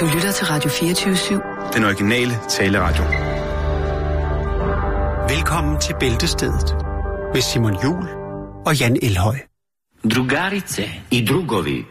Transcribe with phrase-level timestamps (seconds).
[0.00, 1.72] Du lytter til Radio 24-7.
[1.74, 3.04] Den originale taleradio.
[5.34, 6.76] Velkommen til Bæltestedet
[7.34, 8.08] med Simon Jul
[8.66, 9.36] og Jan Elhøj.
[10.14, 11.84] Drugarice i drugovi,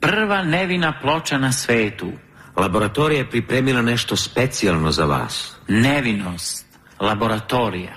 [0.00, 2.12] prva nevina ploča na svetu.
[2.58, 5.56] Laboratorija je pripremila nešto specijalno za vas.
[5.68, 6.66] Nevinost,
[7.00, 7.94] laboratorija.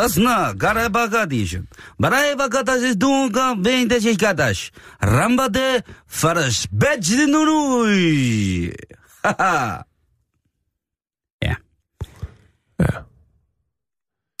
[0.00, 1.68] Zbasna, garabagadijin.
[2.02, 4.70] Barayvakatazis dunga bendejikadash.
[5.02, 8.72] Rambade faras bedjinunui.
[9.24, 9.82] Haha.
[11.42, 11.54] Ja.
[12.80, 12.86] Ja.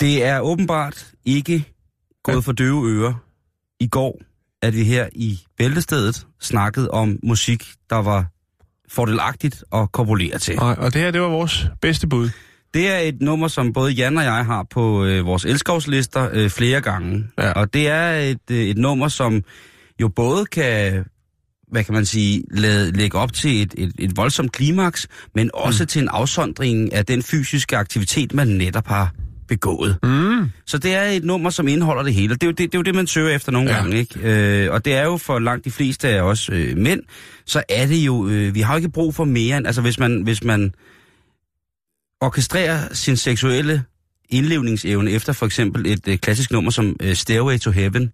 [0.00, 1.64] Det er åbenbart ikke
[2.22, 3.14] gået for døve ører.
[3.80, 4.20] I går,
[4.62, 8.26] at vi her i Bæltestedet snakkede om musik, der var
[8.88, 10.58] fordelagtigt at korpulere til.
[10.58, 12.30] Og, og det her, det var vores bedste bud.
[12.74, 16.50] Det er et nummer, som både Jan og jeg har på øh, vores elskovslister øh,
[16.50, 17.24] flere gange.
[17.38, 17.52] Ja.
[17.52, 19.42] Og det er et, øh, et nummer, som
[20.00, 21.04] jo både kan,
[21.70, 25.82] hvad kan man sige, lade, lægge op til et, et, et voldsomt klimaks, men også
[25.82, 25.86] mm.
[25.86, 29.12] til en afsondring af den fysiske aktivitet, man netop har
[29.48, 29.98] begået.
[30.02, 30.50] Mm.
[30.66, 32.34] Så det er et nummer, som indeholder det hele.
[32.34, 33.76] Det er jo det, det, er jo det man søger efter nogle ja.
[33.76, 33.96] gange.
[33.98, 34.64] Ikke?
[34.64, 37.00] Øh, og det er jo for langt de fleste af os øh, mænd,
[37.46, 39.98] så er det jo, øh, vi har jo ikke brug for mere end, altså hvis
[39.98, 40.72] man, hvis man
[42.20, 43.82] orkestrere sin seksuelle
[44.28, 48.12] indlevningsevne efter for eksempel et øh, klassisk nummer som øh, Stairway to Heaven,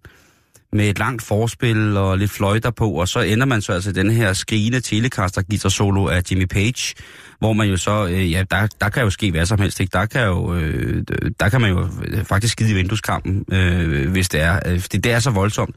[0.73, 4.11] med et langt forspil og lidt fløjter på, og så ender man så altså den
[4.11, 6.95] her skrigende telecaster guitar solo af Jimmy Page,
[7.39, 9.91] hvor man jo så, øh, ja, der, der kan jo ske hvad som helst, ikke?
[9.91, 11.03] Der kan jo, øh,
[11.39, 15.03] der kan man jo øh, faktisk skide i vindueskampen, øh, hvis det er, øh, det,
[15.03, 15.75] det er så voldsomt.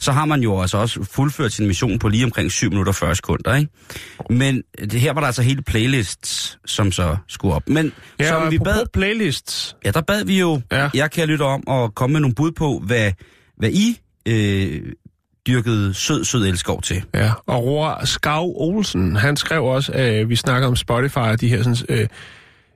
[0.00, 2.94] Så har man jo altså også fuldført sin mission på lige omkring 7 minutter og
[2.96, 3.70] 40 sekunder, ikke?
[4.30, 7.68] Men det, her var der altså hele playlists, som så skulle op.
[7.68, 9.76] Men Ja, som og vi bad, playlists.
[9.84, 10.82] Ja, der bad vi jo, Ja.
[10.82, 10.90] ja.
[10.94, 13.12] jeg kan lytte om at komme med nogle bud på, hvad,
[13.56, 14.82] hvad I øh,
[15.46, 17.02] dyrkede sød, sød elskov til.
[17.14, 21.48] Ja, og Roar Skav Olsen, han skrev også, øh, vi snakker om Spotify og de
[21.48, 22.06] her sådan, øh,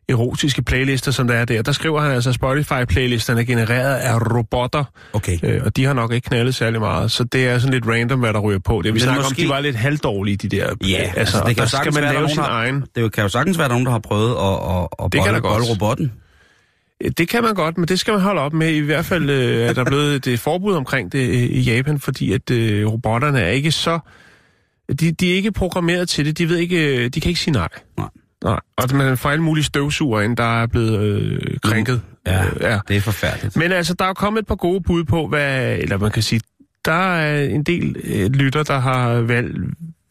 [0.09, 1.63] erotiske playlister, som der er der.
[1.63, 5.39] Der skriver han altså, at Spotify-playlisterne er genereret af robotter, Okay.
[5.43, 8.21] øh, og de har nok ikke knaldet særlig meget, så det er sådan lidt random,
[8.21, 8.77] hvad der ryger på.
[8.77, 10.75] Det vi Men snakker måske- om, de var lidt halvdårlige, de der.
[10.89, 12.85] Ja, altså, altså, det kan der skal man lave sin der- egen.
[12.95, 15.41] Det kan jo sagtens være nogen, der har prøvet at, at, at Det kan bolle,
[15.41, 15.53] godt.
[15.53, 16.13] bolle robotten.
[17.19, 18.69] Det kan man godt, men det skal man holde op med.
[18.71, 21.99] I hvert fald øh, er der blevet et øh, forbud omkring det øh, i Japan,
[21.99, 23.99] fordi at øh, robotterne er ikke så...
[25.01, 26.39] De, de er ikke programmeret til det.
[26.39, 27.69] De ved ikke, øh, de kan ikke sige nej.
[27.99, 28.09] Nej.
[28.43, 28.61] Nej.
[28.77, 32.01] Og man får alle mulige støvsuger ind, der er blevet øh, krænket.
[32.27, 32.79] Ja, Øh, ja.
[32.89, 33.57] det er forfærdeligt.
[33.57, 35.77] Men altså, der er jo kommet et par gode bud på, hvad...
[35.79, 36.41] Eller man kan sige,
[36.85, 39.59] der er en del øh, lytter, der har valgt,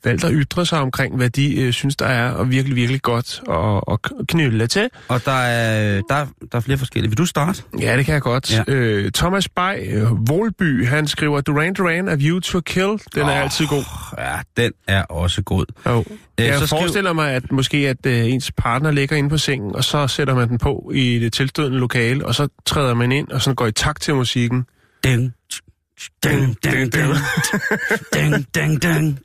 [0.03, 3.41] valgt at ytre sig omkring, hvad de øh, synes, der er og virkelig, virkelig godt
[3.49, 4.89] at, at knylde til.
[5.07, 7.09] Og der er, der, der er flere forskellige.
[7.11, 7.63] Vil du starte?
[7.79, 8.53] Ja, det kan jeg godt.
[8.57, 8.63] Ja.
[8.67, 12.87] Øh, Thomas Bay, øh, Volby, han skriver, Duran Duran, A View to a Kill.
[13.15, 13.29] Den oh.
[13.29, 13.83] er altid god.
[14.17, 15.65] Ja, den er også god.
[15.85, 16.03] Jo.
[16.39, 19.37] Øh, Jeg så skriv- forestiller mig, at måske at øh, ens partner ligger inde på
[19.37, 23.11] sengen, og så sætter man den på i det tilstødende lokale, og så træder man
[23.11, 24.65] ind, og så går i takt til musikken.
[25.03, 25.33] Ding,
[26.23, 26.93] ding, ding, ding,
[28.13, 29.19] ding, ding, ding,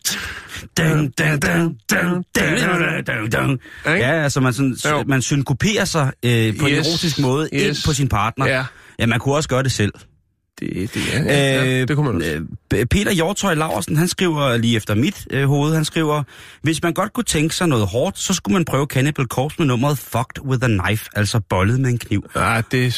[3.87, 5.05] Ja, altså man, sådan, Jo.
[5.07, 6.87] man synkoperer sig øh, på en Yes.
[6.89, 7.83] erotisk måde ind Yes.
[7.87, 8.47] på sin partner.
[8.47, 8.65] Ja.
[8.99, 9.93] Ja, man kunne også gøre det selv.
[10.61, 12.41] Det, det, ja, ja, ja, det kunne man også.
[12.75, 16.23] øh, Peter Hjortøj Laversen, han skriver lige efter mit øh, hoved, han skriver,
[16.63, 19.67] hvis man godt kunne tænke sig noget hårdt, så skulle man prøve Cannibal Corpse med
[19.67, 22.25] nummeret Fucked with a Knife, altså bollet med en kniv.
[22.37, 22.95] Ja, det...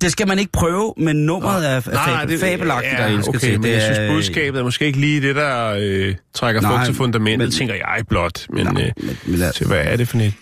[0.00, 3.52] Det skal man ikke prøve, men nummeret er, fab, fabelagtigt ja, at elske okay, til.
[3.52, 6.84] men Det jeg synes, budskabet er måske ikke lige det, der øh, trækker Nej, fugt
[6.86, 8.46] til fundamentet, men- tænker jeg blot.
[8.50, 10.32] Men, Nej, øh, men- men lad- så hvad er det for net?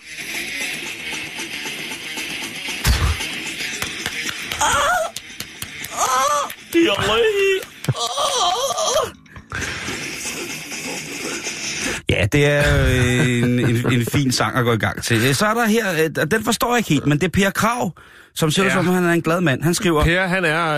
[12.09, 15.35] Ja, det er øh, en, en, en fin sang at gå i gang til.
[15.35, 17.91] Så er der her, øh, den forstår jeg ikke helt, men det er Per Krav,
[18.35, 18.67] som ser ja.
[18.69, 18.73] Ja.
[18.73, 19.63] som, han er en glad mand.
[19.63, 20.69] Han skriver, Per, han er,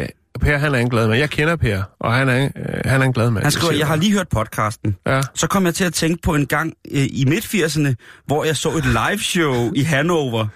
[0.00, 0.06] øh,
[0.40, 1.18] per, han er en glad mand.
[1.18, 2.50] Jeg kender Per, og han er, øh,
[2.84, 3.44] han er en glad mand.
[3.44, 4.96] han skriver, jeg har lige hørt podcasten.
[5.06, 5.20] Ja.
[5.34, 7.94] Så kom jeg til at tænke på en gang øh, i midt-80'erne,
[8.26, 10.46] hvor jeg så et liveshow i Hannover,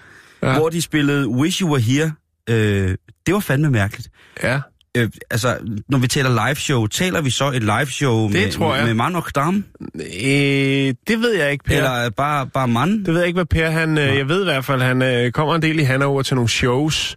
[0.41, 0.51] ja.
[0.51, 0.57] Ja.
[0.57, 2.11] hvor de spillede Wish You Were Here.
[2.49, 2.95] Øh,
[3.25, 4.09] det var fandme mærkeligt.
[4.43, 4.59] Ja.
[4.97, 5.57] Øh, altså,
[5.89, 8.85] når vi taler liveshow, taler vi så et liveshow med, tror jeg.
[8.85, 9.65] med Mann og Dam?
[9.95, 11.77] Øh, det ved jeg ikke, Per.
[11.77, 12.99] Eller bare, bare Mann?
[13.05, 13.97] Det ved jeg ikke, hvad Per han...
[13.97, 16.49] Øh, jeg ved i hvert fald, han øh, kommer en del i Hannover til nogle
[16.49, 17.15] shows.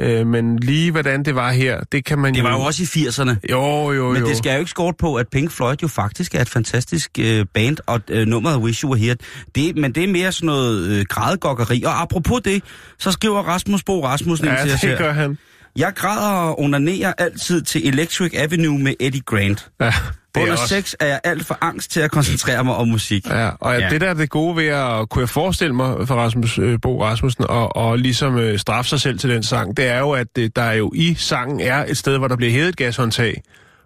[0.00, 2.44] Øh, men lige hvordan det var her, det kan man Det jo...
[2.44, 3.34] var jo også i 80'erne.
[3.50, 4.28] Jo, jo, Men jo.
[4.28, 7.46] det skal jo ikke skort på, at Pink Floyd jo faktisk er et fantastisk øh,
[7.54, 9.16] band, og øh, nummeret Wish You Were Here,
[9.54, 11.82] det, men det er mere sådan noget øh, grædegokkeri.
[11.86, 12.62] Og apropos det,
[12.98, 14.96] så skriver Rasmus Bo Rasmussen ind Ja, til os det her.
[14.98, 15.38] gør han.
[15.76, 19.68] Jeg græder og onanerer altid til Electric Avenue med Eddie Grant.
[19.80, 19.92] Ja, det
[20.34, 20.68] er Under også...
[20.68, 23.26] sex er jeg alt for angst til at koncentrere mig om musik.
[23.28, 23.88] Ja, og Ja.
[23.90, 27.02] det der er det gode ved at, kunne jeg forestille mig for Rasmus øh, Bo
[27.04, 30.26] Rasmussen, og, og ligesom øh, straffe sig selv til den sang, det er jo, at
[30.38, 33.42] øh, der jo i sangen er et sted, hvor der bliver hævet et gashåndtag,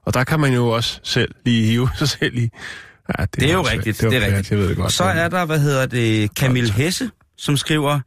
[0.06, 2.48] og der kan man jo også selv lige hive sig selv i.
[3.18, 4.50] Ja, det, Det er jo rigtigt, det er rigtigt.
[4.50, 4.92] Jeg ved det godt.
[4.92, 8.00] Så er der, hvad hedder det, Camille Hesse, som skriver,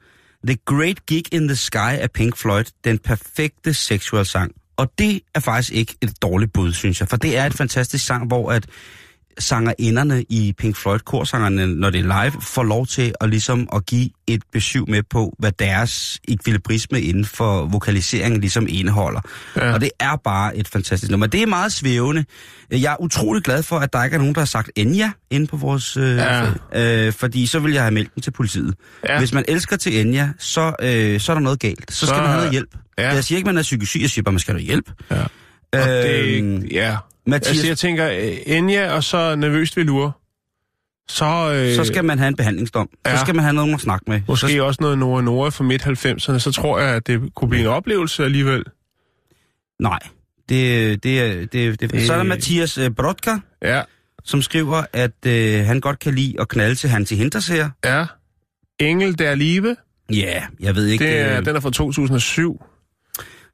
[0.47, 4.51] The Great Gig in the Sky af Pink Floyd, den perfekte sexual sang.
[4.77, 8.05] Og det er faktisk ikke et dårligt bud, synes jeg, for det er et fantastisk
[8.05, 8.65] sang, hvor at
[9.39, 13.85] sangerinderne i Pink Floyd, korsangerne, når det er live, får lov til at ligesom at
[13.85, 19.21] give et besøg med på, hvad deres ekvilibrisme inden for vokaliseringen ligesom indeholder.
[19.55, 19.73] Ja.
[19.73, 21.27] Og det er bare et fantastisk nummer.
[21.27, 22.25] Det er meget svævende.
[22.71, 25.47] Jeg er utrolig glad for, at der ikke er nogen, der har sagt Enya inde
[25.47, 25.97] på vores...
[25.97, 27.07] Øh, Ja.
[27.07, 28.75] øh, fordi så vil jeg have meldt den til politiet.
[29.09, 29.19] Ja.
[29.19, 31.93] Hvis man elsker til Enya, så, øh, så er der noget galt.
[31.93, 32.69] Så, så skal man have noget hjælp.
[32.97, 33.13] Ja.
[33.13, 34.91] Jeg siger ikke, man er psykisk syg, jeg siger bare, man skal have hjælp.
[35.11, 35.23] Ja.
[35.73, 36.97] Og Øhm, det, ja.
[37.27, 40.11] Mathias, Altså, jeg tænker, øh, Enya og så nervøst ved lure,
[41.09, 42.89] så, øh, så skal man have en behandlingsdom.
[43.05, 43.15] Ja.
[43.17, 44.21] Så skal man have nogen at snakke med.
[44.27, 47.61] måske Så, også noget Nora Nora fra midt-90'erne, så tror jeg, at det kunne blive
[47.61, 48.63] en oplevelse alligevel.
[49.79, 49.99] nej,
[50.49, 51.51] det, det, er- det,
[51.81, 52.05] det, det.
[52.05, 52.29] Så er der Øh.
[52.29, 53.81] Mathias øh, Brodka, Ja,
[54.23, 57.69] som skriver, at øh, han godt kan lide at knalde til Hansi Hinterseer.
[57.85, 58.05] ja.
[58.79, 59.75] Engel der Liebe,
[60.13, 61.05] Ja, jeg ved ikke.
[61.05, 62.65] det er, øh, den er fra 2007.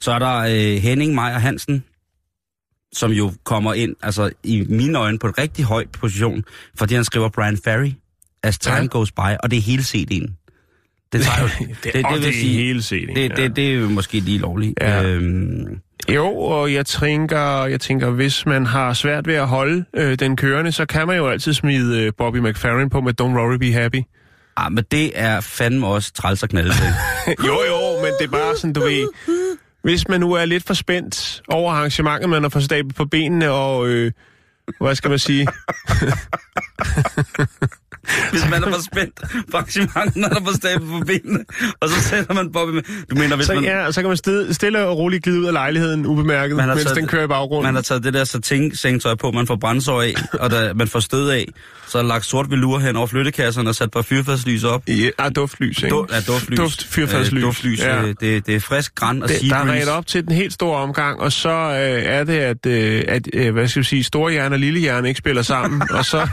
[0.01, 1.83] Så er der øh, Henning Meyer Hansen,
[2.97, 6.43] som jo kommer ind, altså i mine øjne, på et rigtig højt position,
[6.77, 7.91] fordi han skriver Brian Ferry,
[8.43, 8.81] As Time ja.
[8.81, 8.87] Ja.
[8.87, 10.43] Goes By, og det er hele CD'en.
[11.13, 11.47] Det tager jo,
[11.83, 13.15] det, det, og det, det vil er sige, hele scenen.
[13.15, 14.73] det, det, det er jo måske lige lovligt.
[14.81, 15.03] Ja.
[15.03, 15.79] Øhm,
[16.09, 20.35] Jo, og jeg tænker, jeg tænker, hvis man har svært ved at holde øh, den
[20.35, 23.71] kørende, så kan man jo altid smide øh, Bobby McFerrin på med Don't Worry Be
[23.71, 24.01] Happy.
[24.57, 26.85] ah, men det er fandme også træls at knalde til.
[27.47, 29.07] jo, jo, men det er bare sådan, du ved...
[29.87, 33.51] Hvis man nu er lidt for spændt over arrangementet, man har fået stablet på benene,
[33.51, 33.87] og...
[33.87, 34.11] Øh,
[34.81, 35.47] hvad skal man sige?
[38.31, 39.19] Hvis man er for spændt
[39.51, 41.39] på arrangementet, når der er for stablet på benene,
[41.79, 42.81] og så sætter man Bobby med...
[43.09, 43.63] Du mener, hvis Så, man...
[43.63, 46.75] ja, så kan man stille, stille og roligt glide ud af lejligheden ubemærket, Man har
[46.75, 47.63] mens taget- den kører i baggrunden.
[47.67, 50.99] Man har taget det der satin-sengtøj på, man får brændsår af, og der, man får
[50.99, 51.45] stød af.
[51.87, 54.83] Så er der lagt sort velur hen over flyttekasserne og sat par fyrfadslys op.
[54.87, 55.89] Ja, ah, duftlys, ikke?
[55.89, 56.57] Du, ja, duftlys.
[56.59, 57.37] Duft, fyrfadslys.
[57.37, 57.79] Øh, duftlys.
[57.79, 58.01] Ja.
[58.01, 60.53] Øh, det, det er frisk græn og Det, der er ret op til den helt
[60.53, 64.03] store omgang, og så øh, er det, at, øh, at øh, hvad skal vi sige,
[64.03, 66.27] store hjerne og lille hjerne ikke spiller sammen, og så,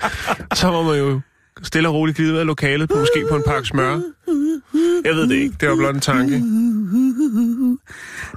[0.60, 1.15] så må man jo
[1.62, 4.00] stille og roligt glide ud af lokalet, på, måske på en pakke smør.
[5.04, 6.42] Jeg ved det ikke, det var blot en tanke.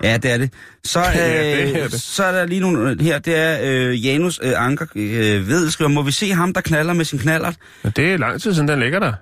[0.04, 0.54] Ja, det er det.
[0.84, 2.02] Så, øh, Ja, det er det.
[2.02, 3.20] så er der lige nogle her.
[3.20, 6.94] Det er øh, Janus øh, Anker øh, ved, skriver, må vi se ham, der knaller
[6.94, 7.56] med sin knallert?
[7.84, 9.14] Men det er lang tid siden, den ligger der.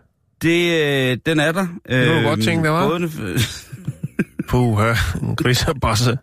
[0.41, 1.67] Det, øh, den er der.
[1.89, 2.87] Øh, kunne du godt tænke dig, hva'?
[2.87, 3.09] både-
[4.49, 6.17] Puh, en griserbasse.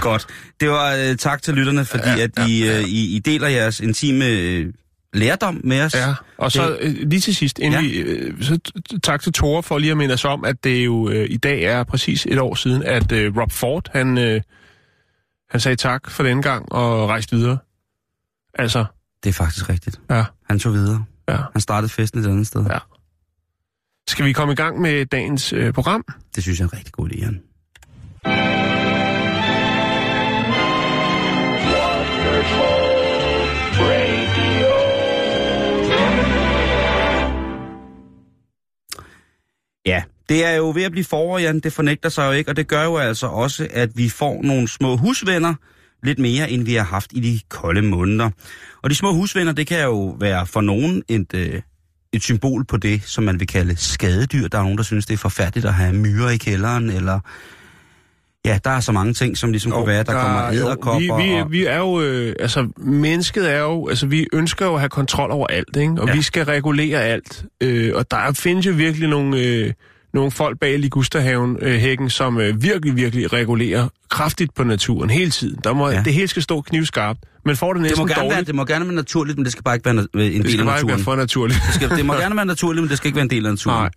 [0.00, 0.26] Godt.
[0.60, 3.80] Det var øh, tak til lytterne, fordi ja, at I, øh, I, I deler jeres
[3.80, 4.66] intime øh,
[5.14, 5.94] lærdom med os.
[5.94, 7.88] Ja, og så øh, lige til sidst, inden Ja.
[7.88, 8.58] vi, øh, så
[9.02, 11.62] tak til Tore for lige at minde os om, at det jo øh, i dag
[11.62, 14.40] er præcis et år siden, at øh, Rob Ford, han, øh,
[15.50, 17.58] han sagde tak for den gang og rejste videre.
[18.54, 18.84] Altså,
[19.24, 20.00] Det er faktisk rigtigt.
[20.10, 21.04] ja, Han tog videre.
[21.28, 22.64] ja, Han startede festen et andet sted.
[22.70, 22.78] ja.
[24.08, 26.04] Skal vi komme i gang med dagens øh, program?
[26.34, 27.40] Det synes jeg er en rigtig god idé, Jan.
[39.86, 41.60] Ja, det er jo ved at blive forår, Jan.
[41.60, 44.68] Det fornægter sig jo ikke, og det gør jo altså også, at vi får nogle
[44.68, 45.54] små husvenner,
[46.02, 48.30] lidt mere, end vi har haft i de kolde måneder.
[48.82, 51.62] Og de små husvenner, det kan jo være for nogen et, øh,
[52.12, 54.48] et symbol på det, som man vil kalde skadedyr.
[54.48, 57.20] Der er nogen, der synes, det er forfærdeligt at have myrer i kælderen, eller...
[58.46, 60.02] Ja, der er så mange ting, som ligesom kunne være.
[60.02, 61.16] Der, kommer jo, æderkopper.
[61.16, 61.50] vi, vi, og...
[61.52, 65.30] vi er jo, øh, altså mennesket er jo, altså vi ønsker jo at have kontrol
[65.30, 65.94] over alt, ikke?
[65.98, 66.14] Og Ja.
[66.14, 67.44] vi skal regulere alt.
[67.62, 69.72] Øh, og der findes jo virkelig nogle, øh,
[70.14, 75.30] nogle folk bag Ligusterhaven øh, hækken, som øh, virkelig, virkelig regulerer kraftigt på naturen hele
[75.30, 75.58] tiden.
[75.64, 76.02] Der må, Ja.
[76.04, 77.18] Det hele skal stå knivskarpt.
[77.44, 78.34] Men får det det, næsten må gerne dårligt.
[78.36, 80.42] være, det må gerne være naturligt, men det skal bare ikke være na- en det
[80.44, 80.88] del skal af bare ikke naturen.
[80.88, 81.60] være for naturligt.
[81.66, 83.52] Det, skal, det må gerne være naturligt, men det skal ikke være en del af
[83.52, 83.76] naturen.
[83.82, 83.90] Nej.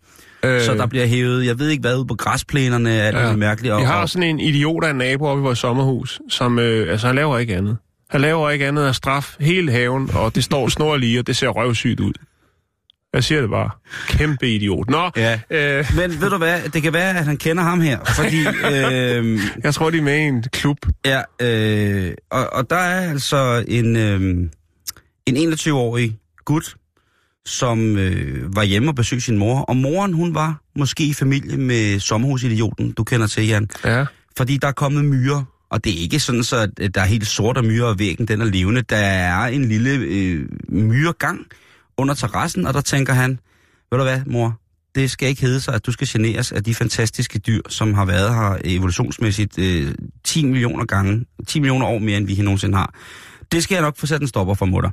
[0.44, 3.36] Øh, Så der bliver hævet, jeg ved ikke hvad, ude på græsplænerne, alt ja.
[3.36, 3.74] Mærkeligt.
[3.74, 6.92] Og, Vi har sådan en idiot af en nabo oppe i vores sommerhus, som, øh,
[6.92, 7.78] altså han laver ikke andet.
[8.10, 11.36] Han laver ikke andet at straf hele haven, og det står snor lige, og det
[11.36, 12.14] ser røvsygt ud.
[13.14, 13.70] Jeg siger det bare.
[14.08, 14.90] Kæmpe idiot.
[14.90, 15.40] Nå, Ja.
[15.50, 18.40] øh, Men ved du hvad, det kan være, at han kender ham her, fordi...
[18.74, 20.78] øh, jeg tror, de er med i en klub.
[21.06, 24.22] ja, øh, og, og der er altså en, øh,
[25.26, 26.76] en 21-årig gut,
[27.46, 29.60] som øh, var hjemme og besøgte sin mor.
[29.62, 33.70] Og moren, hun var måske i familie med sommerhusidioten, du kender til, Jan.
[33.86, 34.06] Ja.
[34.38, 37.28] Fordi der er kommet myrer, og det er ikke sådan, så at der er helt
[37.28, 38.82] sort af myrer, og væggen den er levende.
[38.82, 41.46] Der er en lille øh, myregang
[41.98, 43.40] under terrassen, og der tænker han,
[43.92, 44.60] ved du hvad, mor,
[44.96, 48.06] det skal ikke hedde sig, at du skal generes af de fantastiske dyr, som har
[48.06, 49.94] været her evolutionsmæssigt øh,
[50.24, 52.94] 10 millioner gange, 10 millioner år mere, end vi nogensinde har.
[53.52, 54.90] Det skal jeg nok få sat en stopper for mutter.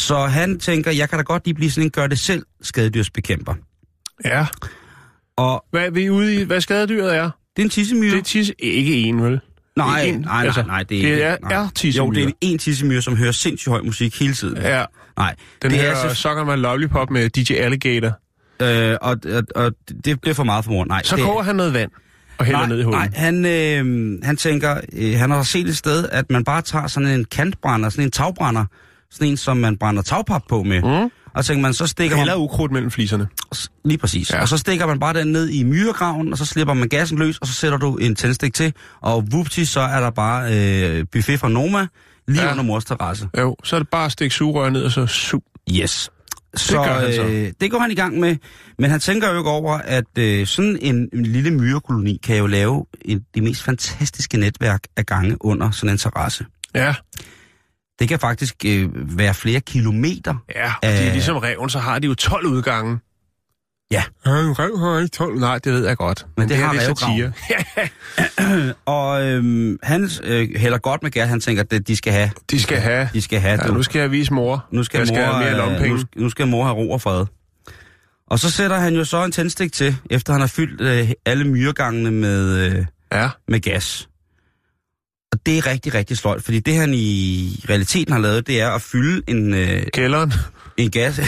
[0.00, 3.54] Så han tænker, jeg kan da godt lige blive sådan en gør det selv skadedyrsbekæmper.
[4.24, 4.46] Ja.
[5.36, 6.42] Og Hvad er vi ude i?
[6.44, 7.30] Hvad skadedyret er?
[7.56, 8.10] det er en tissemyre.
[8.12, 8.54] Det er tisse...
[8.58, 9.40] Ikke en, vel?
[9.76, 11.52] Nej, en- nej, nej, altså, nej, det er, det er- nej.
[11.52, 12.06] er tissemyre.
[12.06, 14.56] Jo, det er en tissemyre, som hører sindssygt høj musik hele tiden.
[14.56, 14.84] Ja.
[15.16, 16.14] Nej, Den det her er så...
[16.14, 18.12] Sucker My Lollipop med DJ Alligator.
[18.62, 20.84] Øh, og, og, og det, det er for meget for mor.
[20.84, 21.90] Nej, Så det, koger han noget vand
[22.38, 23.00] og hælder nej, ned i hullet.
[23.00, 26.86] Nej, han, øh, han tænker, øh, han har set et sted, at man bare tager
[26.86, 28.64] sådan en kantbrænder, sådan en tagbrænder,
[29.10, 31.02] sådan en, som man brænder tagpap på med.
[31.02, 31.10] Mm.
[31.34, 32.42] Og tænker man, så stikker Hælder man...
[32.42, 33.28] ukrudt mellem fliserne.
[33.84, 34.30] Lige præcis.
[34.30, 34.40] Ja.
[34.40, 37.38] Og så stikker man bare den ned i myregraven, og så slipper man gassen løs,
[37.38, 41.40] og så sætter du en tændstik til, og vupti, så er der bare øh, buffet
[41.40, 41.86] fra Noma,
[42.28, 42.50] lige Ja.
[42.50, 43.28] under mors terrasse.
[43.38, 45.38] Jo, så er det bare at stikke sugerør ned og så su.
[45.72, 46.10] Yes.
[46.54, 47.22] Så, gør han så.
[47.22, 48.36] Øh, det går han i gang med,
[48.78, 52.46] men han tænker jo ikke over, at øh, sådan en, en lille myrekoloni kan jo
[52.46, 56.44] lave en, det mest fantastiske netværk af gange under sådan en terrasse.
[56.74, 56.94] Ja.
[58.00, 58.88] Det kan faktisk øh,
[59.18, 60.34] være flere kilometer.
[60.54, 62.98] Ja, og det er ligesom reven, så har de jo 12 udgange.
[63.92, 64.02] Ja.
[64.26, 65.40] Ja, en rev har ikke 12.
[65.40, 66.26] Nej, det ved jeg godt.
[66.36, 67.32] Men, det det, har satire.
[68.96, 71.28] Og øh, han øh, hælder godt med gas.
[71.28, 72.30] Han tænker, at de skal have.
[72.50, 73.08] De skal have.
[73.14, 73.60] De skal have.
[73.62, 73.74] Ja, du.
[73.74, 74.66] nu skal jeg vise mor.
[74.70, 75.96] Nu skal, jeg skal mor, have mere øh, lommepenge.
[75.96, 77.26] nu, nu skal mor have ro og fred.
[78.26, 81.44] Og så sætter han jo så en tændstik til, efter han har fyldt øh, alle
[81.44, 83.28] myregangene med, øh, Ja.
[83.48, 84.08] med gas.
[85.32, 88.70] Og det er rigtig, rigtig sløjt, fordi det han i realiteten har lavet, det er
[88.70, 90.32] at fylde en, øh, Kælderen.
[90.76, 91.16] en gas.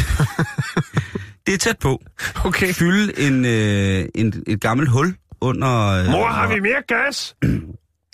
[1.47, 2.03] det er tæt på.
[2.45, 2.73] Okay.
[2.73, 5.87] Fylde en, øh, en, et gammelt hul under...
[5.87, 7.35] Øh, Mor, har vi mere gas?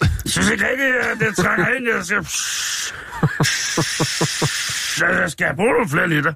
[0.01, 1.89] Jeg synes ikke rigtigt, at det trænger ind.
[1.89, 2.19] Jeg skal...
[5.01, 6.33] Jeg skal bruge nogle flere liter.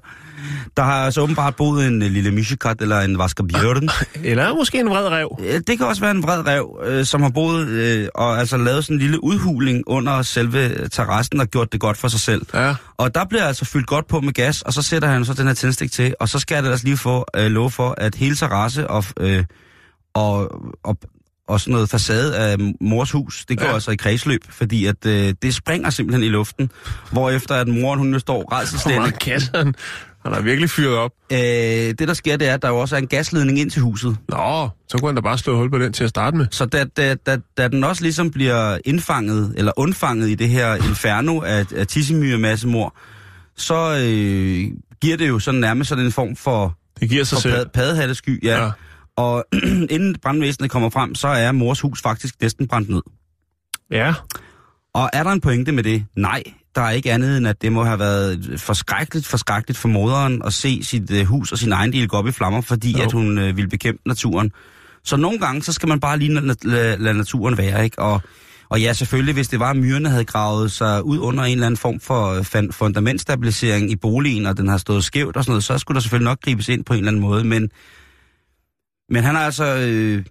[0.77, 3.89] Der har altså åbenbart boet en øh, lille mishikat eller en vaskerbjørn.
[4.29, 5.39] Eller måske en vred rev.
[5.45, 8.57] Øh, Det kan også være en vred rev, øh, som har boet øh, og altså
[8.57, 12.45] lavet sådan en lille udhuling under selve terrassen og gjort det godt for sig selv.
[12.53, 12.75] Ja.
[12.97, 15.47] Og der bliver altså fyldt godt på med gas, og så sætter han så den
[15.47, 18.15] her tændstik til, og så skal jeg da altså lige få øh, lov for, at
[18.15, 19.43] hele terrasse og, øh,
[20.13, 20.97] og, og,
[21.47, 23.73] og sådan noget facade af mors hus, det går Ja.
[23.73, 26.71] altså i kredsløb, fordi at øh, det springer simpelthen i luften,
[27.11, 28.99] hvorefter at moren hun står redselstændig.
[29.01, 29.75] meget gas han,
[30.25, 31.11] har virkelig fyret op.
[31.31, 33.81] Øh, det der sker, det er, at der jo også er en gasledning ind til
[33.81, 34.17] huset.
[34.29, 36.47] Nå, så kunne han da bare slå hul på den til at starte med.
[36.51, 40.75] Så da, da, da, da den også ligesom bliver indfanget, eller undfanget i det her
[40.75, 42.95] inferno af, af tissemyre-massemor,
[43.55, 44.63] så øh,
[45.01, 47.53] giver det jo sådan nærmest sådan en form for, Det giver sig for selv.
[47.55, 48.43] pad, paddehattesky.
[48.45, 48.63] Ja.
[48.63, 48.71] Ja.
[49.17, 49.45] Og
[49.95, 53.01] inden brandvæsenet kommer frem, så er mors hus faktisk næsten brændt ned.
[53.91, 54.13] Ja.
[54.93, 56.05] Og er der en pointe med det?
[56.17, 56.43] Nej,
[56.75, 60.53] der er ikke andet end, at det må have været forskrækkeligt, forskrækkeligt for moderen at
[60.53, 63.03] se sit øh, hus og sin egen del gå op i flammer, fordi Jo.
[63.03, 64.51] at hun øh, ville bekæmpe naturen.
[65.03, 67.99] Så nogle gange, så skal man bare lige lade, lade, lade naturen være, ikke?
[67.99, 68.21] Og,
[68.69, 71.65] og ja, selvfølgelig, hvis det var, at myrerne havde gravet sig ud under en eller
[71.65, 75.63] anden form for øh, fundamentstabilisering i boligen, og den har stået skævt og sådan noget,
[75.63, 77.69] så skulle der selvfølgelig nok gribes ind på en eller anden måde, men,
[79.13, 79.65] men han har altså...
[79.65, 80.25] Øh,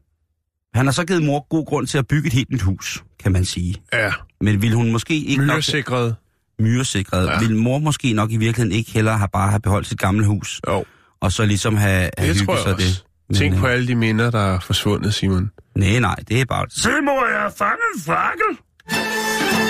[0.75, 3.33] han har så givet mor god grund til at bygge et helt nyt hus, kan
[3.33, 3.75] man sige.
[3.93, 4.13] Ja.
[4.41, 6.17] Men ville hun måske ikke nok Myresikret.
[6.61, 7.27] myresikret.
[7.27, 7.33] Ja.
[7.33, 7.39] Ja.
[7.39, 10.61] Vil mor måske nok i virkeligheden ikke heller have bare have beholdt sit gamle hus,
[10.69, 10.85] Jo,
[11.21, 12.87] og så ligesom have, have det hygget sig også.
[12.87, 13.05] det.
[13.29, 15.51] Men, Tænk på øh, alle de minder, der er forsvundet, Simon.
[15.77, 16.67] Nej, nej, det er bare...
[16.71, 19.62] Se mor, jeg har fanget en fakkel!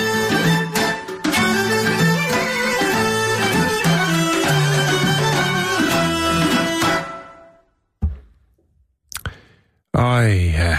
[9.93, 10.77] Øj, ja.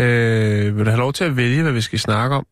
[0.00, 2.46] Øh, vil du have lov til at vælge, hvad vi skal snakke om?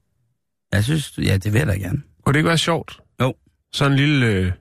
[0.73, 2.03] Jeg synes, ja, det vil jeg da gerne.
[2.25, 3.01] Kunne det ikke være sjovt?
[3.21, 3.35] Jo.
[3.73, 4.53] Sådan en lille øh,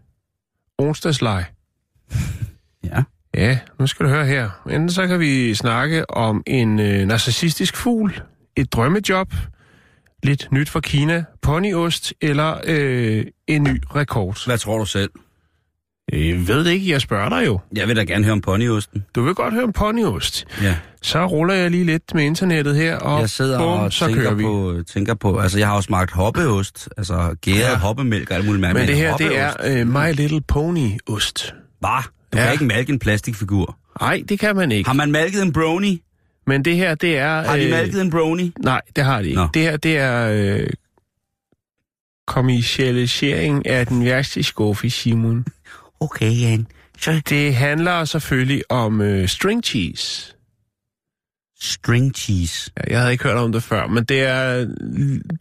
[0.77, 1.45] onsdagsleg.
[2.83, 3.03] Ja.
[3.33, 4.49] Ja, nu skal du høre her.
[4.69, 8.21] Enten så kan vi snakke om en øh, narcissistisk fugl,
[8.55, 9.33] et drømmejob,
[10.23, 14.45] lidt nyt fra Kina, ponyost eller øh, en ny rekord.
[14.45, 15.09] Hvad tror du selv?
[16.11, 17.59] Jeg ved det ikke, jeg spørger dig jo.
[17.75, 19.05] Jeg vil da gerne høre om ponyosten.
[19.15, 20.45] Du vil godt høre om ponyost.
[20.61, 20.75] Ja.
[21.01, 24.15] Så ruller jeg lige lidt med internettet her, og jeg sidder bum, og så kører
[24.15, 24.43] tænker vi.
[24.43, 25.37] på, tænker på...
[25.39, 27.77] Altså, jeg har også smagt hoppeost, altså gæret Ja.
[27.77, 28.79] hoppemælk og alt muligt mærke.
[28.79, 31.53] Men det her, det er øh, My Little Pony-ost.
[31.79, 32.03] Hvad?
[32.33, 32.43] Du ja.
[32.43, 33.77] Kan ikke malke en plastikfigur.
[34.01, 34.89] Nej, det kan man ikke.
[34.89, 36.01] Har man malket en brony?
[36.47, 37.41] Men det her, det er...
[37.41, 38.51] Har de øh, malket en brony?
[38.59, 39.41] Nej, det har de ikke.
[39.41, 39.47] Nå.
[39.53, 40.67] Det her, det er øh,
[42.27, 45.45] kommercialisering af den værste skuffe, Simon.
[45.99, 46.67] Okay, Jan.
[46.99, 50.33] Så Det handler selvfølgelig om øh, string cheese.
[51.61, 52.71] string cheese.
[52.77, 54.67] Ja, Jeg havde ikke hørt om det før, men det er,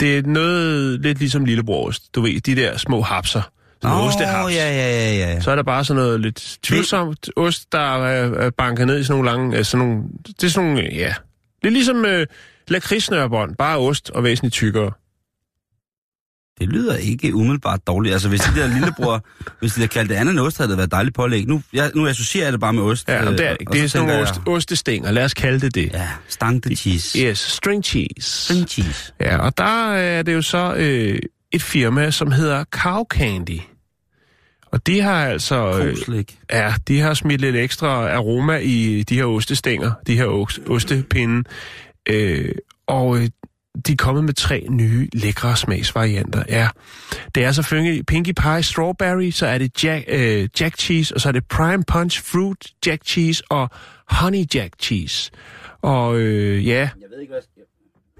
[0.00, 2.14] det er noget lidt ligesom lillebrorost.
[2.14, 3.42] Du ved, de der små hapser.
[3.82, 4.54] Sådan oh, ostehaps.
[4.54, 5.40] ja, ja, ja, ja.
[5.40, 9.04] Så er der bare sådan noget lidt tvivlsomt ost, der er, er banket ned i
[9.04, 9.58] sådan nogle lange...
[9.58, 10.02] øh, Sådan nogle,
[10.40, 11.14] det er sådan nogle, ja...
[11.62, 12.26] Det er ligesom øh,
[12.68, 14.92] lakridssnørbånd, bare ost og væsentligt tykkere.
[16.60, 18.12] Det lyder ikke umiddelbart dårligt.
[18.12, 19.24] Altså, hvis de der lillebror,
[19.60, 21.46] hvis de der kaldte det andet end ost, havde det været dejligt pålæg.
[21.46, 23.08] Nu, jeg, nu associerer jeg det bare med ost.
[23.08, 23.72] Ja, øh, det er, ikke.
[23.72, 25.92] det er så sådan nogle ost, ostestænger, lad os kalde det det.
[25.92, 27.18] Ja, stangte cheese.
[27.18, 28.30] Yes, string cheese.
[28.44, 29.12] String cheese.
[29.20, 31.18] Ja, og der er det jo så øh,
[31.52, 33.60] et firma, som hedder Cow Candy.
[34.72, 35.78] Og de har altså...
[36.08, 40.60] Øh, ja, de har smidt lidt ekstra aroma i de her ostestænger, de her ost,
[40.68, 41.48] ostepinde.
[42.08, 42.54] Øh,
[42.86, 43.28] og øh,
[43.86, 46.42] de er kommet med tre nye lækre smagsvarianter.
[46.48, 46.68] Ja,
[47.34, 51.28] det er selvfølgelig Pinkie Pie Strawberry, så er det Jack, øh, Jack Cheese, og så
[51.28, 53.70] er det Prime Punch Fruit Jack Cheese og
[54.10, 55.30] Honey Jack Cheese.
[55.82, 57.64] Og øh, ja, Jeg ved ikke, hvad jeg,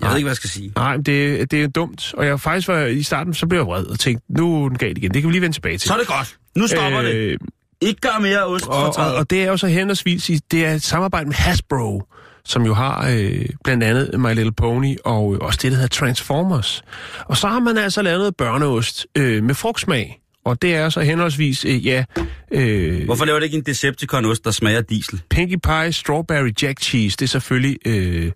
[0.01, 0.73] jeg, ved ikke, hvad jeg skal sige.
[0.77, 2.15] Nej, men det, det er dumt.
[2.15, 4.79] Og jeg faktisk var i starten, så blev jeg vred og tænkte, nu er den
[4.79, 5.15] galt igen.
[5.15, 5.89] Det kan vi lige vende tilbage til.
[5.89, 6.37] Så er det godt.
[6.57, 7.39] Nu stopper øh, det.
[7.81, 10.83] Ikke gør mere ost og, og, og det er jo så henholdsvis, det er et
[10.83, 12.03] samarbejde med Hasbro,
[12.47, 15.89] som jo har øh, blandt andet My Little Pony og øh, også det, der hedder
[15.89, 16.83] Transformers.
[17.25, 20.21] Og så har man altså lavet noget børneost øh, med frugtsmag.
[20.45, 22.05] Og det er så henholdsvis, øh, ja,
[22.51, 25.23] øh, Hvorfor laver det ikke en Decepticon-ost, der smager diesel?
[25.31, 27.17] Pinkie Pie Strawberry Jack Cheese.
[27.17, 28.33] Det er selvfølgelig øh,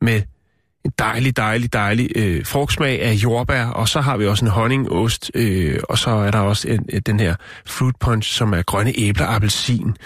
[0.00, 0.22] med
[0.84, 5.30] en dejlig, dejlig, dejlig øh, frugtsmag af jordbær, og så har vi også en honningost,
[5.34, 7.34] øh, og så er der også en, en, den her
[7.66, 9.96] fruit punch, som er grønne æbler, appelsin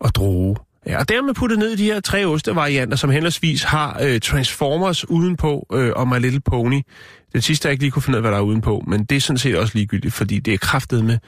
[0.00, 0.56] og droge.
[0.86, 5.10] Ja, og dermed puttet ned i de her tre ostevarianter, som henholdsvis har øh, Transformers
[5.10, 6.82] udenpå øh, og My Little Pony.
[7.32, 9.16] Den sidste jeg ikke lige kunne finde ud af, hvad der er udenpå, men det
[9.16, 11.18] er sådan set også ligegyldigt, fordi det er kraftet med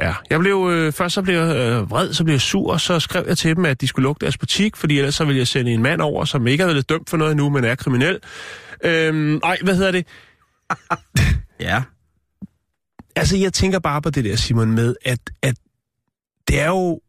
[0.00, 2.80] Ja, jeg blev, øh, først så blev jeg øh, vred, så blev jeg sur, og
[2.80, 5.38] så skrev jeg til dem, at de skulle lukke deres butik, fordi ellers så ville
[5.38, 7.74] jeg sende en mand over, som ikke er blevet dømt for noget endnu, men er
[7.74, 8.18] kriminel.
[8.84, 10.06] Øhm, ej, hvad hedder det?
[11.60, 11.82] Ja.
[13.16, 15.54] Altså, jeg tænker bare på det der, Simon, med, at, at
[16.48, 17.00] det er jo...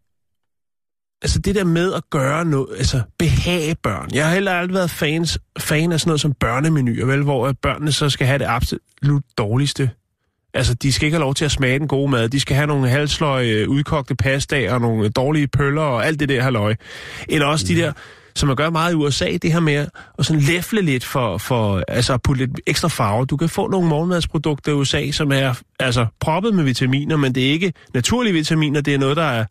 [1.23, 4.09] Altså, det der med at gøre noget, altså behage børn.
[4.13, 7.57] Jeg har heller aldrig været fans, fan af sådan noget som børnemenuer, vel, hvor at
[7.57, 9.89] børnene så skal have det absolut dårligste.
[10.53, 12.29] Altså, de skal ikke have lov til at smage den gode mad.
[12.29, 16.41] De skal have nogle halsløg, udkogte pastaer og nogle dårlige pøller og alt det der
[16.41, 16.75] halløj.
[17.29, 17.91] Eller også de der,
[18.35, 19.87] som man gør meget i USA, det her med
[20.19, 23.25] at sådan læfle lidt for, for altså at putte lidt ekstra farve.
[23.25, 27.47] Du kan få nogle morgenmadsprodukter i USA, som er altså proppet med vitaminer, men det
[27.47, 29.45] er ikke naturlige vitaminer, det er noget, der er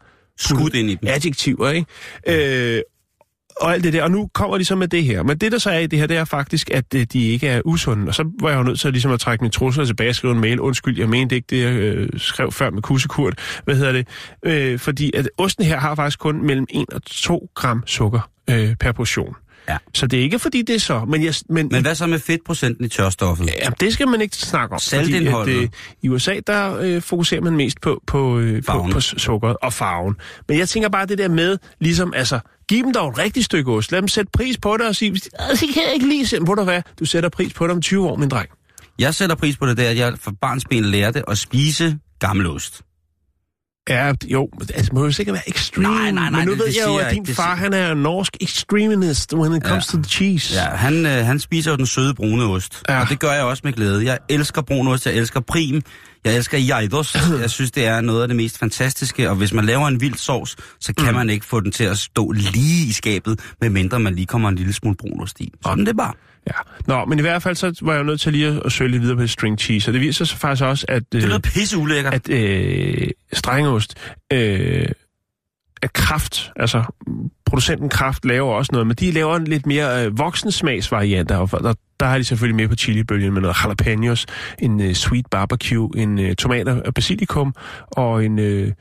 [0.48, 1.09] Skudt ind i dem.
[1.09, 2.76] adjektiver, ikke?
[2.76, 2.83] Øh,
[3.57, 4.02] og alt det der.
[4.02, 5.22] Og nu kommer de så med det her.
[5.22, 7.48] Men det, der så er i det her, det er faktisk, at øh, de ikke
[7.48, 8.09] er usunde.
[8.09, 10.35] Og så var jeg jo nødt til ligesom at trække mine trusler tilbage og skrive
[10.35, 10.61] en mail.
[10.61, 13.61] Undskyld, jeg mente ikke det, jeg øh, skrev før med kussekurt.
[13.64, 14.09] Hvad hedder det?
[14.44, 18.76] Øh, fordi at osten her har faktisk kun mellem 1 og 2 gram sukker øh,
[18.76, 19.35] per portion.
[19.68, 19.77] Ja.
[19.94, 21.05] Så det er ikke fordi, det er så.
[21.05, 23.46] Men, jeg, men, Men hvad så med fedtprocenten i tørstoffet?
[23.46, 24.79] Ja, det skal man ikke snakke om.
[24.79, 25.55] Saltindholdet.
[25.55, 25.68] Fordi, at, øh,
[26.03, 30.16] I USA, der øh, fokuserer man mest på, på, øh, på, på sukkeret og farven.
[30.48, 33.72] Men jeg tænker bare det der med, ligesom, altså, giv dem dog et rigtigt stykke
[33.72, 33.92] ost.
[33.92, 36.38] Lad dem sætte pris på det og sige, det kan jeg ikke lige se.
[36.38, 36.83] Hvor du hvad?
[37.01, 38.48] Du sætter pris på det om 20 år, min dreng.
[38.98, 42.83] Jeg sætter pris på det der, at jeg for barnsben lærte at spise gammelost.
[43.88, 45.88] Ja, jo, altså, må jo sikkert være extreme.
[45.88, 47.35] Nej, nej, nej, Men nu det- ved det jeg jo, at din ikke.
[47.35, 49.97] Far, han er norsk extremist when it comes Ja.
[49.99, 50.55] to the cheese.
[50.55, 52.83] Ja, han, øh, han spiser jo den søde brune ost.
[52.88, 53.01] Ja.
[53.01, 54.05] Og det gør jeg også med glæde.
[54.05, 55.83] Jeg elsker brun ost, jeg elsker prim,
[56.25, 57.14] jeg elsker jajdos.
[57.40, 59.31] Jeg synes, det er noget af det mest fantastiske.
[59.31, 61.14] Og hvis man laver en vild sovs, så kan mm.
[61.14, 64.57] man ikke få den til at stå lige i skabet, medmindre man lige kommer en
[64.57, 65.53] lille smule brun ost i.
[65.64, 66.12] Sådan det bare.
[66.46, 66.52] Ja.
[66.87, 68.90] Nå, men i hvert fald så var jeg jo nødt til lige at, at søge
[68.90, 69.90] lidt videre på string cheese.
[69.90, 71.12] Og det viser sig faktisk også, at...
[71.12, 72.14] Det øh, lyder pisse ulækkert.
[72.14, 73.94] at øh, strengeost
[74.33, 74.88] øh,
[75.83, 76.85] af kraft, altså
[77.46, 81.74] producenten kraft laver også noget, men de laver en lidt mere øh, voksensmagsvarianter, og der,
[82.00, 84.26] der har de selvfølgelig med på chilibølgen med noget jalapenos,
[84.59, 87.55] en øh, sweet barbecue, en øh, tomater og basilikum
[87.90, 88.72] og en øh,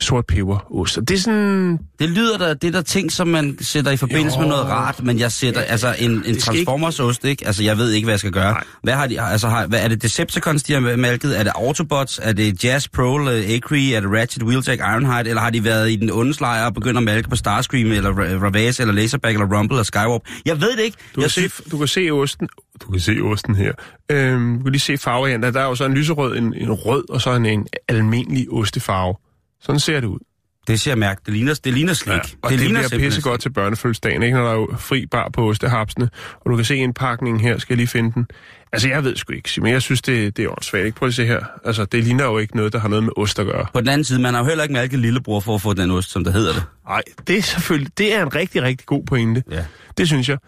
[0.00, 0.98] sort peberost.
[0.98, 1.78] Og det er sådan...
[1.98, 4.40] Det lyder da, det er der ting, som man sætter i forbindelse Jo.
[4.40, 7.46] med noget rart, men jeg sætter altså en, en Transformers-ost, ikke?
[7.46, 8.52] Altså, jeg ved ikke, hvad jeg skal gøre.
[8.52, 8.64] Nej.
[8.82, 11.38] Hvad har de, altså, har, hvad, er det Decepticons, de har malket?
[11.38, 12.20] Er det Autobots?
[12.22, 13.92] Er det Jazz Pro, uh, Acre?
[13.92, 15.28] Er det Ratchet, Wheeljack, Ironhide?
[15.28, 18.12] Eller har de været i den onde lejr og begyndt at malke på Starscream, eller
[18.12, 20.20] Ra- Ravage, eller Laserback, eller Rumble, eller Skywarp?
[20.46, 20.96] Jeg ved det ikke.
[21.16, 22.48] Du jeg kan, se, du kan se osten.
[22.82, 23.72] Du kan se osten her.
[24.10, 25.50] Øhm, du kan lige se farvevarianter.
[25.50, 29.14] Der er jo så en lyserød, en, en rød, og så en, en almindelig ostefarve.
[29.60, 30.18] Sådan ser det ud.
[30.66, 31.20] Det ser jeg mærke.
[31.26, 32.12] Det ligner, det ligner slik.
[32.12, 34.36] Ja, og det, det ligner bliver pisse godt til børnefødselsdagen, ikke?
[34.36, 37.74] Når der er jo fri bar på ostehapsene, og du kan se indpakningen her, skal
[37.74, 38.26] jeg lige finde den.
[38.72, 40.84] Altså, jeg ved sgu ikke, men jeg synes, det, det er åndssvagt.
[40.84, 40.98] Ikke?
[40.98, 41.44] Prøv at se her.
[41.64, 43.66] Altså, det ligner jo ikke noget, der har noget med ost at gøre.
[43.72, 45.90] På den anden side, man har jo heller ikke mærket lillebror for at få den
[45.90, 46.62] ost, som der hedder det.
[46.88, 49.42] Nej, det er selvfølgelig, det er en rigtig, rigtig god pointe.
[49.50, 49.64] Ja.
[49.98, 50.38] Det synes jeg.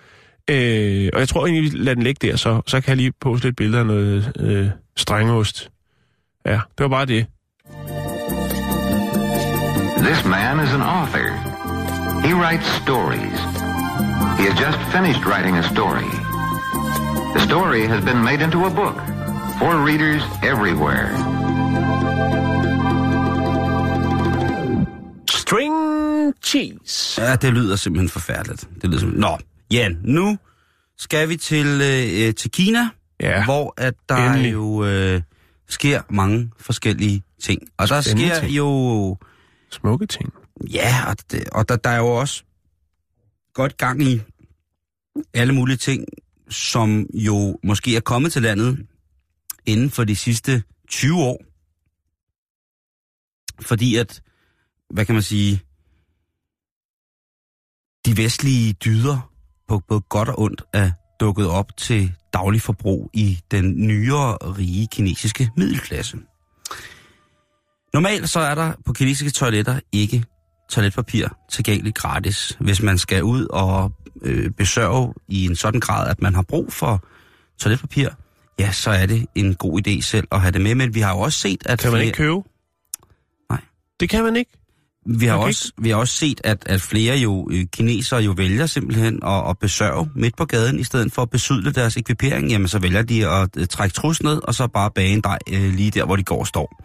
[0.50, 3.12] Øh, og jeg tror egentlig, vi lader den ligge der, så, så kan jeg lige
[3.20, 5.70] poste lidt billeder af noget øh, strengeost.
[6.46, 7.26] Ja, det var bare det.
[10.08, 11.28] This man is an author.
[12.26, 13.38] He writes stories.
[14.38, 16.10] He has just finished writing a story.
[17.34, 18.96] The story has been made into a book
[19.58, 21.08] for readers everywhere.
[25.30, 25.72] String
[26.44, 27.20] cheese.
[27.22, 28.60] Ja, det lyder simpelthen forfærdeligt.
[28.82, 29.20] Det lyder simpelthen...
[29.20, 29.38] Nå,
[29.70, 30.38] Jan, nu
[30.98, 32.88] skal vi til, øh, til Kina,
[33.20, 34.52] Ja, hvor at der endelig.
[34.52, 35.20] jo øh,
[35.68, 37.62] sker mange forskellige ting.
[37.78, 38.52] Og der Spændende sker ting.
[38.56, 39.16] jo...
[39.72, 40.32] Smukke ting.
[40.72, 42.44] Ja, og, det, og der, der er jo også
[43.54, 44.20] godt gang i
[45.34, 46.04] alle mulige ting,
[46.48, 48.86] som jo måske er kommet til landet
[49.66, 51.42] inden for de sidste 20 år.
[53.60, 54.22] Fordi at,
[54.90, 55.62] hvad kan man sige,
[58.06, 59.32] de vestlige dyder
[59.68, 64.86] på både godt og ondt er dukket op til daglig forbrug i den nyere, rige
[64.86, 66.18] kinesiske middelklasse.
[67.94, 70.24] Normalt så er der på kinesiske toiletter ikke
[70.70, 72.56] toiletpapir tilgængeligt gratis.
[72.60, 76.72] Hvis man skal ud og øh, besørge i en sådan grad, at man har brug
[76.72, 77.04] for
[77.60, 78.08] toiletpapir,
[78.58, 80.74] ja, så er det en god idé selv at have det med.
[80.74, 82.36] Men vi har jo også set, at Kan man flere- ikke købe?
[83.50, 83.60] Nej.
[84.00, 84.50] Det kan man ikke.
[85.06, 88.30] vi har, kan også, vi har også set, at, at flere jo øh, kinesere jo
[88.36, 92.50] vælger simpelthen at, at besørge midt på gaden, i stedet for at besydle deres ekvipering,
[92.50, 95.38] jamen så vælger de at øh, trække trus ned, og så bare bage en dej
[95.52, 96.82] øh, lige der, hvor de går og står.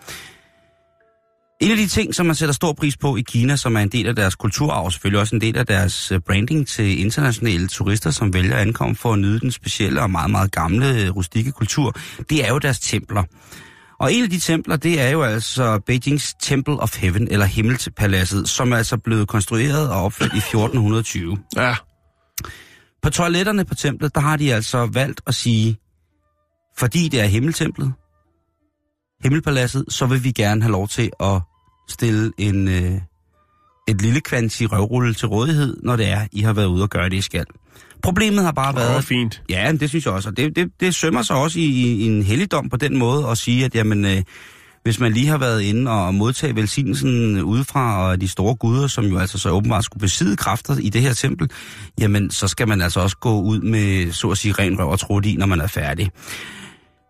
[1.62, 3.90] En af de ting, som man sætter stor pris på i Kina, som er en
[3.90, 7.68] del af deres kulturarv, og selvfølgelig også en del af deres øh, branding til internationale
[7.68, 11.16] turister, som vælger at ankomme for at nyde den specielle og meget, meget gamle øh,
[11.16, 11.96] rustikke kultur,
[12.30, 13.24] det er jo deres templer.
[14.00, 18.50] Og en af de templer, det er jo altså Beijings Temple of Heaven, eller Himmelpaladset,
[18.50, 21.38] som er altså blevet konstrueret og opført i 1420.
[21.56, 21.76] Ja.
[23.02, 25.78] På toiletterne på templet, der har de altså valgt at sige,
[26.78, 27.94] fordi det er himmeltemplet,
[29.24, 31.42] himmelpaladset, så vil vi gerne have lov til at
[31.90, 32.92] stille en, øh,
[33.88, 37.10] et lille kvanti røvrulle til rådighed, når det er, I har været ude og gøre
[37.10, 37.46] det, I skal.
[38.04, 39.04] Problemet har bare Det var været...
[39.04, 39.42] fint.
[39.50, 40.30] Ja, det synes jeg også.
[40.30, 43.38] Og det, det, det sømmer sig også i, i en helligdom på den måde at
[43.38, 44.24] sige, at jamen, øh,
[44.84, 49.06] hvis man lige har været inde og modtage velsignelsen udefra og de store guder, som
[49.06, 51.50] jo altså så åbenbart skulle besidde kræfter i det her tempel,
[52.00, 55.00] jamen så skal man altså også gå ud med, så at sige, ren røv og
[55.00, 56.12] trut i, når man er færdig.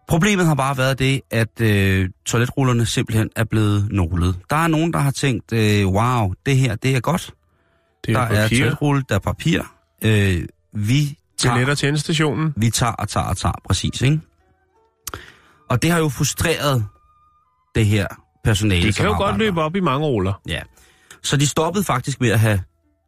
[0.07, 4.39] Problemet har bare været det, at øh, toiletrullerne simpelthen er blevet nålet.
[4.49, 7.31] Der er nogen, der har tænkt, øh, wow, det her, det er godt.
[8.05, 8.57] Det der er er papir.
[8.59, 9.61] toiletrulle, der er papir.
[10.03, 12.53] Øh, vi tager Billetter til endestationen.
[12.57, 14.19] vi tager og tager og tager, præcis, ikke?
[15.69, 16.85] Og det har jo frustreret
[17.75, 18.07] det her
[18.43, 19.61] personale, Det kan jo arbejder godt løbe der.
[19.65, 20.41] op i mange ruller.
[20.47, 20.61] Ja.
[21.23, 22.61] Så de stoppede faktisk med at have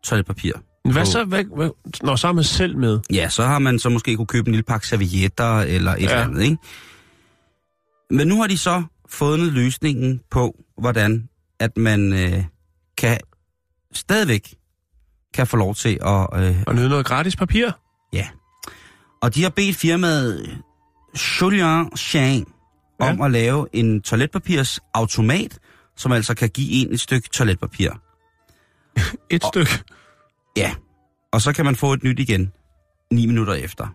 [0.03, 0.51] toiletpapir.
[0.93, 1.23] Hvad så?
[1.23, 1.69] Hvad, hvad,
[2.03, 2.99] når så er man selv med.
[3.13, 6.03] Ja, så har man så måske kunne købe en lille pakke servietter eller et Ja.
[6.03, 6.57] eller andet, ikke?
[8.09, 12.43] Men nu har de så fundet løsningen på, hvordan at man øh,
[12.97, 13.17] kan
[13.93, 14.53] stadigvæk
[15.33, 17.71] kan få lov til at øh, Og nyde noget gratis papir.
[18.13, 18.27] Ja.
[19.21, 20.57] Og de har bedt firmaet
[21.41, 22.53] Julian Chang
[23.01, 23.09] Ja.
[23.09, 25.59] om at lave en toiletpapirs automat,
[25.97, 27.89] som altså kan give en et stykke toiletpapir.
[29.35, 29.71] Et stykke.
[30.59, 30.71] Ja.
[31.33, 32.51] Og så kan man få et nyt igen,
[33.11, 33.87] ni minutter efter.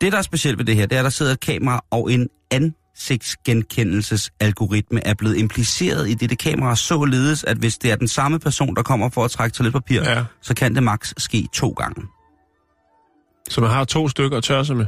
[0.00, 2.12] Det, der er specielt ved det her, det er, at der sidder et kamera og
[2.12, 8.38] en ansigtsgenkendelsesalgoritme er blevet impliceret i dette kamera, således at hvis det er den samme
[8.38, 10.24] person, der kommer for at trække toiletpapir, Ja.
[10.42, 12.02] så kan det maks ske to gange.
[13.50, 14.86] Så man har to stykker at tørre sig med.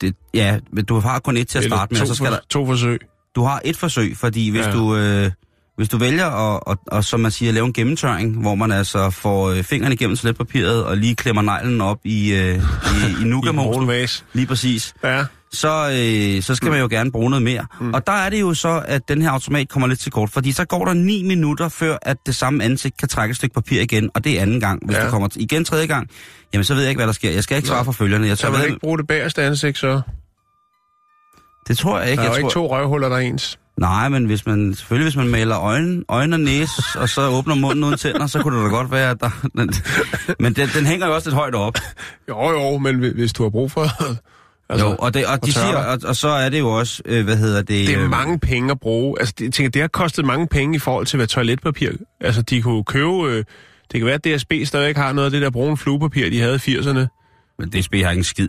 [0.00, 2.32] Det, ja, men du har kun et til at Eller starte med, så skal for,
[2.34, 2.98] der, to forsøg.
[3.36, 4.72] du har et forsøg, fordi hvis ja.
[4.72, 4.96] du...
[4.96, 5.30] Øh,
[5.76, 9.10] hvis du vælger at, at, at, som man siger, lave en gennemtørring, hvor man altså
[9.10, 13.24] får øh, fingrene igennem toiletpapiret og lige klemmer neglen op i, øh, i, i I
[13.24, 14.24] nugamosen, en vas.
[14.32, 15.24] lige præcis, Ja.
[15.52, 15.68] så,
[16.36, 17.66] øh, så skal man jo gerne bruge noget mere.
[17.80, 17.94] Mm.
[17.94, 20.52] Og der er det jo så, at den her automat kommer lidt til kort, fordi
[20.52, 23.80] så går der 9 minutter, før at det samme ansigt kan trække et stykke papir
[23.80, 24.86] igen, og det er anden gang.
[24.86, 25.04] Hvis Ja.
[25.04, 26.08] du kommer igen tredje gang,
[26.52, 27.30] jamen så ved jeg ikke, hvad der sker.
[27.30, 28.26] Jeg skal ikke svare for følgerne.
[28.26, 30.00] Jeg Så tror, man hvad, ikke bruge det bagerste ansigt, så.
[31.68, 32.22] det tror jeg ikke.
[32.22, 33.58] Der er jeg jo tror, ikke to røvhuller, der er ens.
[33.76, 37.54] Nej, men hvis man, selvfølgelig hvis man maler øjne, øjne og næse, og så åbner
[37.54, 39.30] munden uden tænder, så kunne det da godt være, at der...
[39.56, 39.70] Den,
[40.40, 41.74] men den, den hænger jo også lidt højt op.
[42.28, 43.86] Jo, jo, men hvi- hvis du har brug for
[44.68, 47.24] Altså, jo, og, det, og, de siger, og, og så er det jo også, øh,
[47.24, 47.68] hvad hedder det...
[47.68, 49.20] Det er øh, mange penge at bruge.
[49.20, 51.90] Altså, det, jeg tænker, det har kostet mange penge i forhold til, hvad toiletpapir...
[52.20, 53.28] Altså, de kunne købe...
[53.28, 53.44] Øh,
[53.92, 56.60] det kan være, at DSB stadig har noget af det der brune fluepapir, de havde
[56.66, 57.06] i 80'erne.
[57.58, 58.48] Men DSB har ingen skid.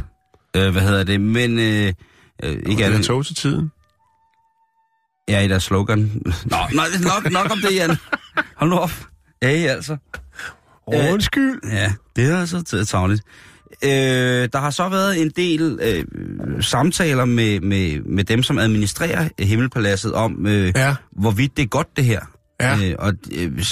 [0.56, 1.20] øh, hvad hedder det?
[1.20, 1.58] Men...
[1.58, 1.92] Øh,
[2.42, 3.04] øh, ikke andet.
[3.04, 3.70] tog til tiden.
[5.32, 6.22] Ja, i deres slogan.
[6.24, 7.96] Nå, nej, nok, nok om det, Jan.
[8.56, 8.92] Hold nu op.
[9.42, 9.96] Ja, altså.
[10.86, 11.60] Undskyld.
[11.64, 13.22] Øh, ja, det er altså tavligt.
[13.84, 16.04] Øh, der har så været en del øh,
[16.62, 20.94] samtaler med, med, med dem, som administrerer Himmelpaladset om, øh, ja.
[21.12, 22.20] hvorvidt det er godt det her.
[22.60, 22.88] Ja.
[22.88, 23.64] Øh, og øh,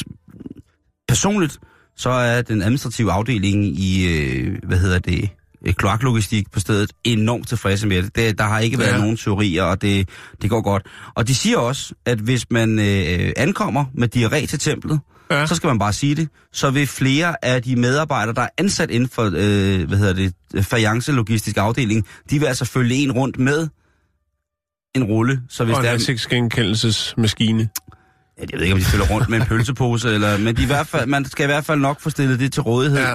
[1.09, 1.59] personligt,
[1.96, 5.29] så er den administrative afdeling i, øh, hvad hedder det,
[5.66, 8.16] kloaklogistik på stedet enormt tilfredse med det.
[8.16, 8.99] det der har ikke været ja.
[8.99, 10.09] nogen teorier, og det,
[10.42, 10.87] det går godt.
[11.14, 15.46] Og de siger også, at hvis man øh, ankommer med diarré til templet, ja.
[15.46, 18.90] så skal man bare sige det, så vil flere af de medarbejdere, der er ansat
[18.90, 23.38] inden for, øh, hvad hedder det, fajance logistisk afdeling, de vil altså følge en rundt
[23.38, 23.68] med
[24.94, 25.40] en rulle.
[25.49, 27.68] Så hvis og en der ansigtsgenkendelsesmaskine.
[28.38, 30.66] Ja, jeg ved ikke, om de følger rundt med en pølsepose, eller, men de i
[30.66, 32.99] hvert fald, man skal i hvert fald nok få stillet det til rådighed.
[32.99, 33.14] Ja.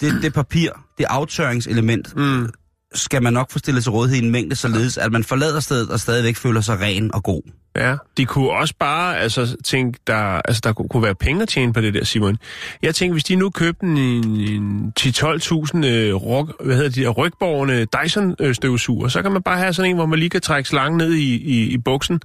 [0.00, 2.48] Det, det papir, det aftørringselement, mm.
[2.94, 5.90] skal man nok få stillet til rådighed i en mængde, således at man forlader stedet
[5.90, 7.42] og stadigvæk føler sig ren og god.
[7.76, 11.72] Ja, de kunne også bare altså, tænke, der, altså, der kunne, være penge at tjene
[11.72, 12.36] på det der, Simon.
[12.82, 17.84] Jeg tænker, hvis de nu købte en, en 10-12.000 øh, ryg, hvad hedder de, rygborgerne
[17.84, 21.12] Dyson-støvsuger, så kan man bare have sådan en, hvor man lige kan trække slangen ned
[21.12, 22.20] i, i, i buksen.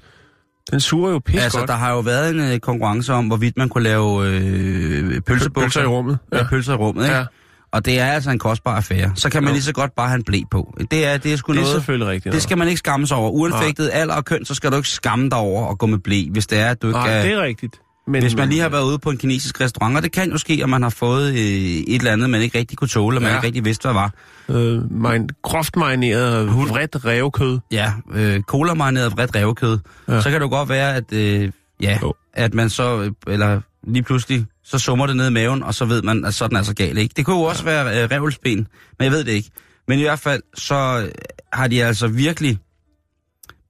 [0.71, 1.67] Den suger jo pis Altså, godt.
[1.67, 5.49] der har jo været en øh, konkurrence om, hvorvidt man kunne lave øh, pølsebukser.
[5.49, 6.17] Pølser i rummet.
[6.31, 7.15] Ja, ja pølser i rummet, ikke?
[7.15, 7.25] Ja.
[7.73, 9.11] Og det er altså en kostbar affære.
[9.15, 9.53] Så kan man jo.
[9.53, 10.77] lige så godt bare have en blæ på.
[10.91, 11.75] Det er, det er sgu det er noget...
[11.75, 12.33] selvfølgelig rigtigt.
[12.33, 13.29] Det skal man ikke skamme sig over.
[13.29, 16.23] Uanfægtet alder og køn, så skal du ikke skamme dig over at gå med blæ,
[16.31, 17.21] hvis det er, at du ikke Nej, er...
[17.21, 17.81] det er rigtigt.
[18.07, 20.37] Men, hvis man lige har været ude på en kinesisk restaurant, og det kan jo
[20.37, 23.21] ske, at man har fået øh, et eller andet, man ikke rigtig kunne tåle, og
[23.21, 23.37] man ja.
[23.37, 24.13] ikke rigtig vidste, hvad var.
[24.49, 27.59] Øh, min, groft marineret vredt revkød.
[27.71, 29.79] Ja, øh, cola marineret vredt revkød.
[30.07, 30.21] Ja.
[30.21, 32.11] Så kan det godt være, at, øh, ja, oh.
[32.33, 35.85] at man så, øh, eller lige pludselig, så summer det ned i maven, og så
[35.85, 36.97] ved man, at sådan er så galt.
[36.97, 37.13] Ikke?
[37.17, 38.67] Det kunne jo også være øh, revelsben,
[38.99, 39.49] men jeg ved det ikke.
[39.87, 41.11] Men i hvert fald, så øh,
[41.53, 42.57] har de altså virkelig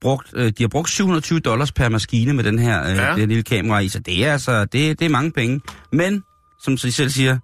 [0.02, 3.16] brugt, øh, de har brugt 720 dollars per maskine med den her, øh, ja.
[3.16, 5.62] det lille kamera i, så det er altså, det, det er mange penge.
[5.92, 6.24] Men,
[6.64, 7.38] som de selv siger,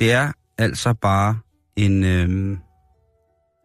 [0.00, 1.38] det er altså bare
[1.76, 2.04] en...
[2.04, 2.60] Øh, en,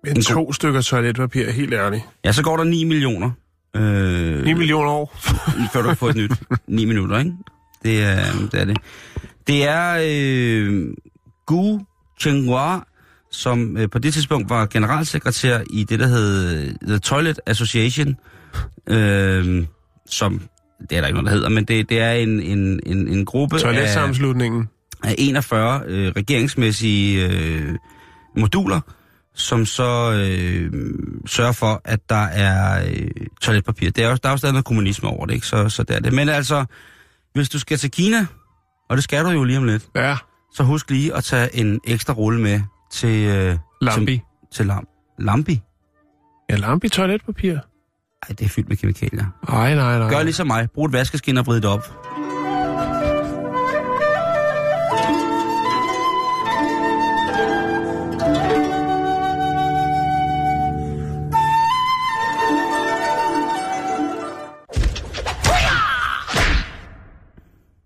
[0.06, 0.54] en to god...
[0.54, 2.04] stykker toiletpapir, helt ærligt.
[2.26, 3.32] Ja, så går der 9 millioner.
[3.76, 5.16] Øh, 9 millioner år.
[5.74, 6.32] før du får et nyt
[6.68, 7.32] 9 minutter, ikke?
[7.84, 8.62] Det er det.
[8.62, 8.78] Er det.
[9.48, 10.88] det er øh,
[11.46, 11.86] Gu
[12.20, 12.80] Chenghua,
[13.32, 18.16] som øh, på det tidspunkt var generalsekretær i det, der hed øh, The Toilet Association,
[18.88, 19.66] øh,
[20.10, 20.42] som,
[20.90, 23.26] det er der ikke noget, der hedder, men det, det er en, en, en, en
[23.26, 24.70] gruppe Toiletsammenslutningen.
[25.04, 27.76] Af, af 41 øh, regeringsmæssige øh,
[28.38, 28.80] moduler,
[29.34, 30.72] som så øh,
[31.26, 33.08] sørger for, at der er øh,
[33.42, 33.92] toiletpapir.
[33.92, 35.48] Det er også, der er jo stadig noget kommunisme over det, ikke?
[35.48, 36.14] Så, så det er det.
[36.14, 36.66] Men altså,
[37.34, 38.26] hvis du skal til Kina,
[38.90, 40.18] og det skal du jo lige om lidt, ja.
[40.54, 42.62] så husk lige at tage en ekstra rulle med
[42.92, 43.28] til...
[43.28, 44.12] Øh, Lambi.
[44.12, 44.88] Til, til lam,
[45.20, 45.62] Lambi?
[46.50, 47.54] Ja, Lambi toiletpapir.
[47.54, 49.26] Ej, det er fyldt med kemikalier.
[49.50, 50.10] Nej, nej, nej.
[50.10, 50.68] Gør ligesom mig.
[50.72, 52.07] Brug et vaskeskin og vrid det op.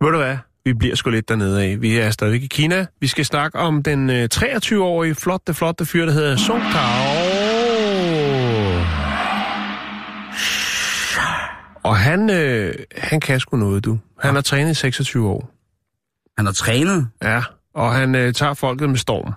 [0.01, 0.37] Ved du hvad?
[0.65, 1.81] Vi bliver sgu lidt dernede af.
[1.81, 2.85] Vi er stadigvæk i Kina.
[2.99, 7.31] Vi skal snakke om den øh, 23-årige flotte, flotte fyr, der hedder Song Tao.
[11.83, 13.99] Og han, øh, han kan sgu noget, du.
[14.19, 15.49] Han har trænet i 26 år.
[16.37, 17.07] Han har trænet?
[17.23, 17.41] Ja,
[17.73, 19.33] og han øh, tager folket med storm.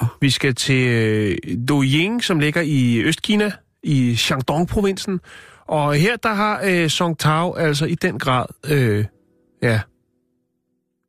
[0.00, 0.08] Oh.
[0.20, 1.36] Vi skal til øh,
[1.68, 5.20] Doying, som ligger i Østkina, i Shandong-provinsen.
[5.68, 9.04] Og her der har øh, Song Tao altså i den grad, øh,
[9.62, 9.80] ja,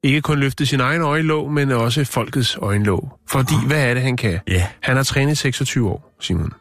[0.06, 3.20] ikke kun løftet sin egen øjenlåg, men også folkets øjenlåg.
[3.30, 3.68] Fordi, oh.
[3.68, 4.40] hvad er det, han kan?
[4.50, 4.62] Yeah.
[4.80, 6.54] Han har trænet 26 år, Simon.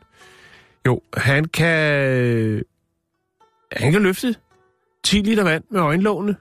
[0.87, 2.63] Jo, han kan...
[3.73, 4.35] Han kan løfte
[5.05, 6.37] 10 liter vand med øjenlågene.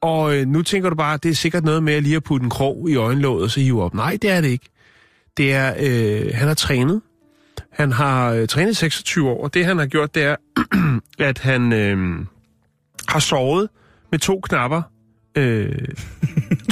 [0.00, 2.24] Og øh, nu tænker du bare, at det er sikkert noget med at lige at
[2.24, 3.94] putte en krog i øjenlåget og så hive op.
[3.94, 4.68] Nej, det er det ikke.
[5.36, 7.02] Det er, øh, han har trænet.
[7.70, 10.36] Han har øh, trænet 26 år, og det han har gjort, det er,
[11.28, 12.26] at han øh,
[13.08, 13.68] har sovet
[14.10, 14.82] med to knapper
[15.36, 15.88] øh,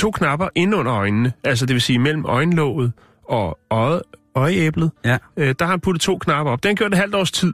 [0.01, 2.93] to knapper ind under øjnene, altså det vil sige mellem øjenlåget
[3.29, 4.01] og øje,
[4.35, 4.91] øjeæblet.
[5.05, 5.19] Ja.
[5.37, 6.63] Øh, der har han puttet to knapper op.
[6.63, 7.53] Den gjort et halvt års tid.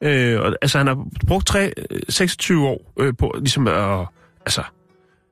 [0.00, 1.72] Øh, og, altså han har brugt tre,
[2.08, 4.06] 26 år øh, på ligesom at
[4.46, 4.62] altså,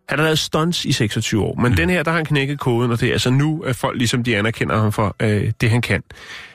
[0.09, 1.77] Han har lavet stunts i 26 år, men mm.
[1.77, 4.25] den her, der har han knækket koden, og det er altså nu, at folk ligesom
[4.25, 6.03] de anerkender ham for øh, det, han kan.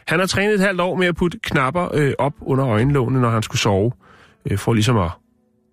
[0.08, 3.30] Han har trænet et halvt år med at putte knapper øh, op under øjenlågene, når
[3.30, 3.92] han skulle sove,
[4.46, 5.10] øh, for ligesom at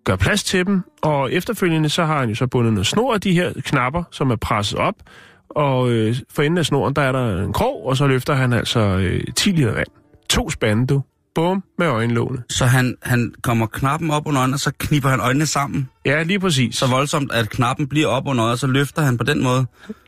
[0.07, 3.21] gøre plads til dem, og efterfølgende så har han jo så bundet noget snor af
[3.21, 4.95] de her knapper, som er presset op,
[5.51, 8.53] og øh, for enden af snoren, der er der en krog, og så løfter han
[8.53, 9.87] altså øh, 10 liter vand.
[10.31, 11.03] To spande, du.
[11.35, 12.43] Bum, med øjenlågene.
[12.51, 15.89] Så han, han kommer knappen op under øjnene, og så kniber han øjnene sammen.
[16.05, 16.77] Ja, lige præcis.
[16.77, 19.67] Så voldsomt, at knappen bliver op under øjet, og så løfter han på den måde.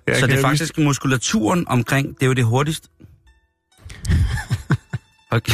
[0.09, 2.91] Ja, så det er faktisk muskulaturen omkring, det er jo det hurtigst.
[5.31, 5.53] Okay.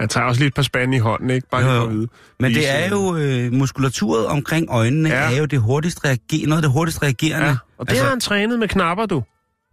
[0.00, 1.48] Han tager også lige et par spande i hånden, ikke?
[1.50, 1.86] Bare Jo, jo.
[1.86, 2.08] vide.
[2.40, 5.14] Men det er jo, øh, muskulaturet omkring øjnene Ja.
[5.32, 7.46] er jo det hurtigst reager, noget af det hurtigst reagerende.
[7.46, 9.22] Ja, og det altså, har han trænet med knapper, du.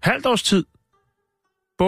[0.04, 0.66] Halvt års tid.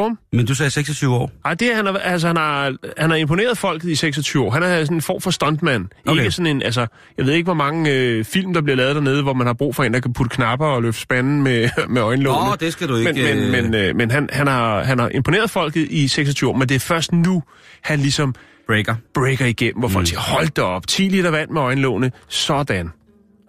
[0.03, 0.17] Bum.
[0.33, 1.31] Men du sagde 26 år.
[1.45, 4.51] Ej, det er, han, har, altså, han, har, han har imponeret folket i 26 år.
[4.51, 5.87] Han er sådan en form for stuntman.
[6.07, 6.19] Okay.
[6.19, 9.23] Ikke sådan en, altså, jeg ved ikke, hvor mange øh, film, der bliver lavet dernede,
[9.23, 12.01] hvor man har brug for en, der kan putte knapper og løfte spanden med, med
[12.01, 12.49] øjenlågene.
[12.49, 13.13] Nå, det skal du ikke...
[13.13, 16.49] Men, men, øh, men, øh, men han, han, har, han har imponeret folket i 26
[16.49, 17.43] år, men det er først nu,
[17.83, 18.35] han ligesom
[18.67, 18.95] breaker.
[19.13, 20.05] breaker igennem, hvor folk Mm.
[20.05, 22.89] siger, hold da op, 10 liter vand med øjenlågene, sådan.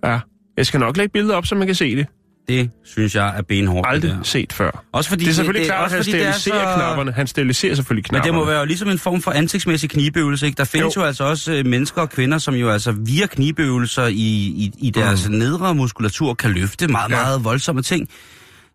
[0.04, 0.18] Ja,
[0.56, 2.06] jeg skal nok lægge billeder op, så man kan se det.
[2.48, 3.86] Det synes jeg er benhårdt.
[3.90, 4.22] Aldrig der.
[4.22, 4.84] set før.
[4.92, 7.12] Også fordi Det er selvfølgelig det, klart, at han er steriliserer så- knapperne.
[7.12, 8.38] Han steriliserer selvfølgelig Men knapperne.
[8.38, 10.56] det må være jo ligesom en form for ansigtsmæssig knibøvelse, ikke?
[10.56, 11.00] Der findes Jo.
[11.00, 14.90] jo, altså også øh, mennesker og kvinder, som jo altså via knibøvelser i, i, i
[14.90, 15.34] deres mm.
[15.34, 17.16] nedre muskulatur kan løfte meget, Ja.
[17.16, 18.08] meget voldsomme ting.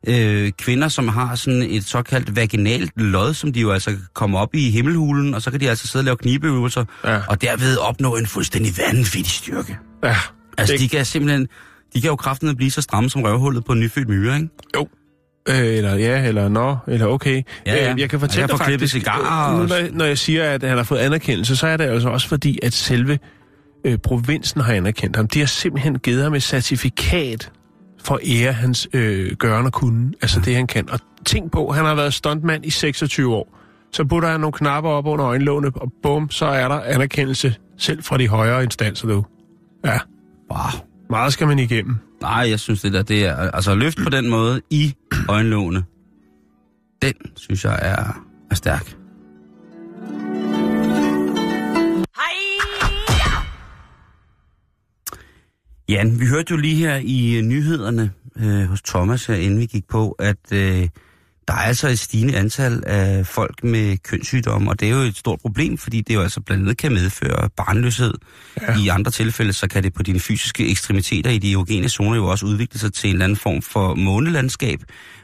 [0.08, 4.56] Øh, kvinder, som har sådan et såkaldt vaginalt lod, som de jo altså kommer op
[4.56, 7.20] i himmelhulen, og så kan de altså sidde og lave knibøvelser, Ja.
[7.28, 9.78] og derved opnå en fuldstændig vanvittig styrke.
[10.04, 10.16] Ja,
[10.58, 11.48] Altså, det, de kan simpelthen,
[11.94, 14.50] de kan jo kraften blive så stramme som røvhullet på en nyfødt myre, ikke?
[14.76, 14.88] Jo.
[15.50, 17.42] Øh, eller ja, eller nå, eller okay.
[17.66, 17.94] Ja, ja.
[17.94, 20.44] Øh, Jeg kan fortælle Jeg dig faktisk, cigarer øh, nu, når, jeg- når jeg siger,
[20.50, 23.20] at han har fået anerkendelse, så er det altså også fordi, at selve
[23.86, 25.28] øh, provinsen har anerkendt ham.
[25.28, 27.52] De har simpelthen givet ham et certifikat
[28.04, 30.90] for at ære hans øh, gørne og kunne, altså det han kan.
[30.90, 33.58] Og tænk på, han har været stuntmand i 26 år.
[33.94, 38.04] Så putter han nogle knapper op under øjenlågene, og bum, så er der anerkendelse selv
[38.04, 39.26] fra de højere instanser, du.
[39.86, 40.00] Ja,
[40.52, 40.60] Wow.
[41.12, 41.96] Meget skal man igennem.
[42.22, 44.94] Nej, jeg synes det der, det er, altså løft på den måde i
[45.30, 45.84] øjenlågene,
[47.02, 48.96] den synes jeg er, er stærk.
[55.90, 59.88] Jan, vi hørte jo lige her i nyhederne øh, hos Thomas, her, inden vi gik
[59.88, 60.88] på, at øh,
[61.48, 65.18] der er altså et stigende antal af folk med kønssygdomme, og det er jo et
[65.18, 68.14] stort problem, fordi det jo altså blandt andet kan medføre barnløshed.
[68.62, 68.78] Ja.
[68.78, 72.28] I andre tilfælde, så kan det på dine fysiske ekstremiteter i de erogene zoner jo
[72.28, 74.80] også udvikle sig til en eller anden form for månelandskab.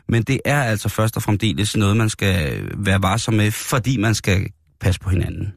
[0.09, 4.15] Men det er altså først og fremdeles noget, man skal være varsom med, fordi man
[4.15, 4.47] skal
[4.79, 5.53] passe på hinanden.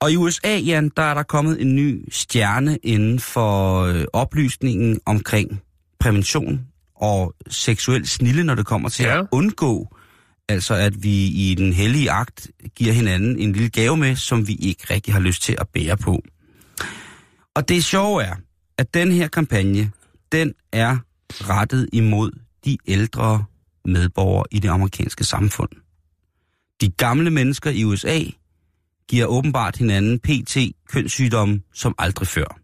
[0.00, 5.00] Og i USA, Jan, der er der kommet en ny stjerne inden for øh, oplysningen
[5.06, 5.62] omkring
[6.00, 6.60] prævention
[7.02, 9.18] og seksuel snille, når det kommer til Ja.
[9.20, 9.96] at undgå,
[10.48, 14.54] altså at vi i den hellige akt giver hinanden en lille gave med, som vi
[14.54, 16.22] ikke rigtig har lyst til at bære på.
[17.54, 18.34] Og det sjove er,
[18.78, 19.92] at den her kampagne,
[20.32, 20.96] den er
[21.30, 22.30] rettet imod
[22.64, 23.44] de ældre
[23.84, 25.70] medborgere i det amerikanske samfund.
[26.80, 28.20] De gamle mennesker i USA
[29.08, 30.56] giver åbenbart hinanden PT
[30.88, 32.58] kønssygdomme som aldrig før.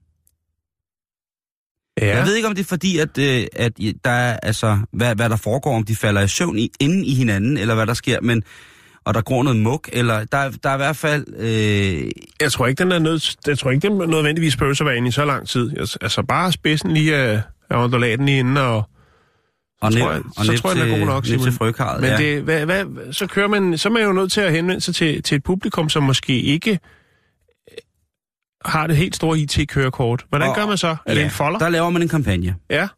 [2.00, 2.16] Ja.
[2.16, 3.72] Jeg ved ikke, om det er fordi, at, øh, at
[4.04, 7.14] der er, altså, hvad, hvad der foregår, om de falder i søvn i, inden i
[7.14, 8.42] hinanden, eller hvad der sker, men
[9.04, 11.24] og der går noget muk, eller der, er- der er i hvert fald...
[11.38, 14.96] Øh, Jeg tror ikke, den er nødt, jeg tror ikke, den nødvendigvis behøver at være
[14.96, 15.70] inde i så lang tid.
[16.00, 18.82] Altså, bare spidsen lige af, af undulaten lige inde, og
[19.80, 21.44] og så ned, tror jeg, og så ned tror jeg, den er god nok, Simon.
[21.44, 22.16] til frøkarret, Men ja.
[22.16, 24.94] det, hvad, hvad, så, kører man, så er man jo nødt til at henvende sig
[24.94, 26.78] til, til et publikum, som måske ikke
[28.64, 30.24] har det helt store IT-kørekort.
[30.28, 30.88] Hvordan Og- gør man så?
[30.88, 31.58] Er ja, det en folder?
[31.58, 32.54] Der laver man en kampagne.
[32.70, 32.88] Ja.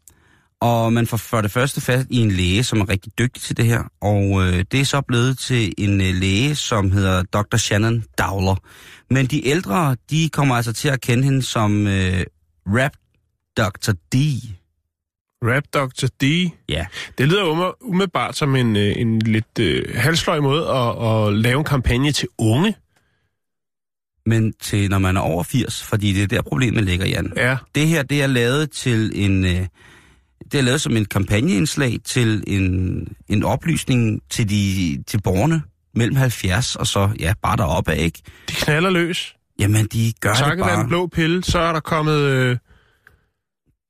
[0.61, 3.57] Og man får for det første fast i en læge, som er rigtig dygtig til
[3.57, 3.83] det her.
[4.01, 7.57] Og øh, det er så blevet til en øh, læge, som hedder Dr.
[7.57, 8.55] Shannon Dowler.
[9.09, 12.23] Men de ældre, de kommer altså til at kende hende som øh,
[12.67, 12.91] Rap
[13.57, 13.91] Dr.
[14.13, 14.15] D.
[15.43, 16.07] Rap Dr.
[16.21, 16.23] D.
[16.69, 16.85] Ja.
[17.17, 21.63] Det lyder umiddelbart som en, øh, en lidt øh, halsløj måde at, at lave en
[21.63, 22.75] kampagne til unge.
[24.27, 27.33] Men til når man er over 80, fordi det er der problemet ligger, Jan.
[27.35, 27.57] Ja.
[27.75, 29.45] Det her, det er lavet til en...
[29.45, 29.67] Øh,
[30.51, 35.61] det er lavet som en kampagneindslag til en, en oplysning til, de, til borgerne
[35.95, 38.21] mellem 70 og så, ja, bare deroppe ikke?
[38.49, 39.35] De knaller løs.
[39.59, 40.79] Jamen, de gør det Takket være bare.
[40.79, 42.19] den blå pille, så er der kommet...
[42.19, 42.57] Øh,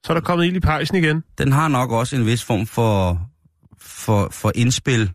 [0.04, 1.24] så er der kommet ild i pejsen igen.
[1.38, 3.22] Den har nok også en vis form for,
[3.80, 5.12] for, for indspil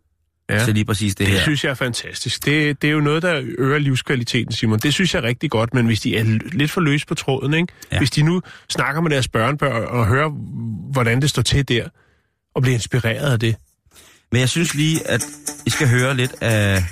[0.51, 0.65] ja.
[0.65, 1.35] til lige præcis det, det her.
[1.35, 2.45] Det synes jeg er fantastisk.
[2.45, 4.79] Det, det er jo noget, der øger livskvaliteten, Simon.
[4.79, 7.55] Det synes jeg er rigtig godt, men hvis de er lidt for løs på tråden,
[7.55, 7.73] ikke?
[7.93, 7.99] Ja.
[7.99, 10.29] hvis de nu snakker med deres børnebørn og hører,
[10.93, 11.89] hvordan det står til der,
[12.55, 13.57] og bliver inspireret af det.
[14.33, 15.27] Men jeg synes lige, at
[15.67, 16.85] I skal høre lidt af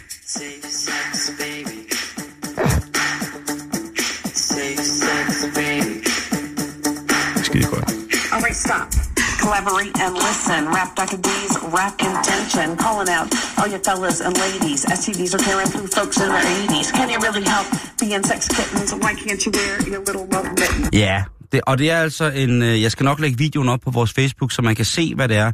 [7.44, 7.90] Skide godt.
[8.32, 8.99] All right, stop.
[9.40, 10.60] Collaborate and listen.
[10.76, 11.18] Rap Dr.
[11.26, 12.76] D's rap intention.
[12.76, 13.28] Calling out
[13.58, 14.80] all your fellas and ladies.
[14.98, 16.88] STDs are tearing through folks in their 80s.
[16.98, 17.66] Can you really help
[18.00, 18.90] being sex kittens?
[19.02, 20.88] Why can't you wear your little love mitten?
[20.92, 22.62] Ja, det, og det er altså en...
[22.62, 25.28] Øh, jeg skal nok lægge videoen op på vores Facebook, så man kan se, hvad
[25.28, 25.52] det er.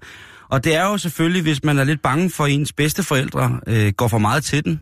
[0.49, 4.09] Og det er jo selvfølgelig, hvis man er lidt bange for ens bedsteforældre, øh, går
[4.09, 4.81] for meget til den,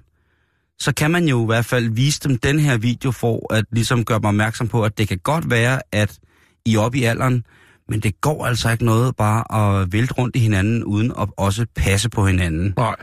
[0.78, 4.04] så kan man jo i hvert fald vise dem den her video for at ligesom
[4.04, 6.18] gøre dem opmærksom på, at det kan godt være, at
[6.64, 7.44] I er oppe i alderen,
[7.88, 11.66] men det går altså ikke noget bare at vælte rundt i hinanden, uden at også
[11.76, 12.74] passe på hinanden.
[12.76, 12.96] Nej.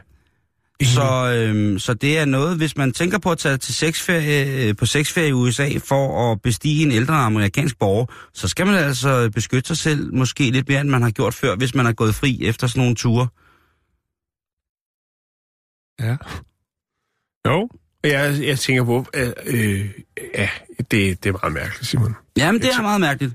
[0.83, 4.75] Så, øhm, så det er noget, hvis man tænker på at tage til sexferie, øh,
[4.75, 9.29] på sexferie i USA for at bestige en ældre amerikansk borger, så skal man altså
[9.33, 12.15] beskytte sig selv måske lidt mere, end man har gjort før, hvis man har gået
[12.15, 13.27] fri efter sådan nogle ture.
[15.99, 16.17] Ja.
[17.47, 17.69] Jo,
[18.03, 19.89] jeg, jeg tænker på, øh, øh,
[20.35, 22.15] ja, det, det er meget mærkeligt, Simon.
[22.37, 23.33] Jamen, det er meget mærkeligt.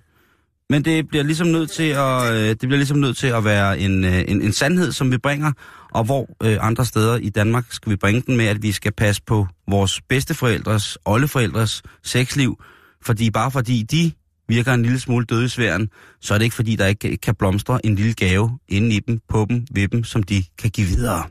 [0.71, 3.79] Men det bliver ligesom nødt til at, øh, det bliver ligesom nødt til at være
[3.79, 5.53] en, øh, en, en sandhed, som vi bringer,
[5.93, 8.93] og hvor øh, andre steder i Danmark skal vi bringe den med, at vi skal
[8.93, 12.63] passe på vores bedsteforældres, oldeforældres sexliv,
[13.03, 14.13] fordi bare fordi de
[14.49, 15.89] virker en lille smule dødesværen,
[16.21, 19.19] så er det ikke fordi, der ikke kan blomstre en lille gave inde i dem,
[19.29, 21.25] på dem, ved dem, som de kan give videre.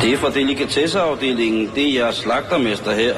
[0.00, 1.70] Det er fra delikatesseafdelingen.
[1.74, 3.14] Det er jeres slagtermester her.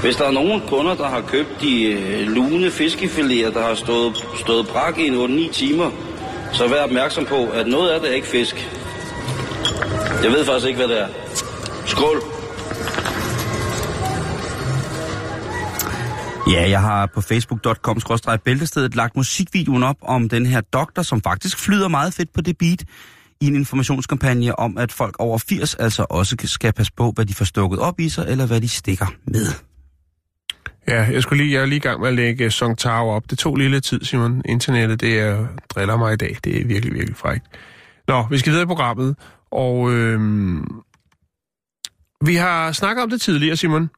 [0.00, 4.26] Hvis der er nogen kunder, der har købt de øh, lune fiskefiléer, der har stået,
[4.40, 5.90] stået brak i en 8-9 timer,
[6.52, 8.70] så vær opmærksom på, at noget af det er ikke fisk.
[10.22, 11.08] Jeg ved faktisk ikke, hvad det er.
[11.86, 12.22] Skål!
[16.52, 18.00] Ja, jeg har på facebook.com
[18.44, 22.58] bæltestedet lagt musikvideoen op om den her doktor, som faktisk flyder meget fedt på det
[22.58, 22.84] beat
[23.40, 27.34] i en informationskampagne om, at folk over 80 altså også skal passe på, hvad de
[27.34, 29.46] får stukket op i sig, eller hvad de stikker med.
[30.88, 33.08] Ja, jeg, skulle lige, jeg er lige i gang med at lægge øh, Song Tao
[33.08, 33.30] op.
[33.30, 34.42] Det tog lige lidt tid, Simon.
[34.44, 36.36] Internettet, det er, driller mig i dag.
[36.44, 37.44] Det er virkelig, virkelig frækt.
[38.08, 39.16] Nå, vi skal videre i programmet,
[39.50, 40.20] og øh,
[42.24, 43.90] vi har snakket om det tidligere, Simon.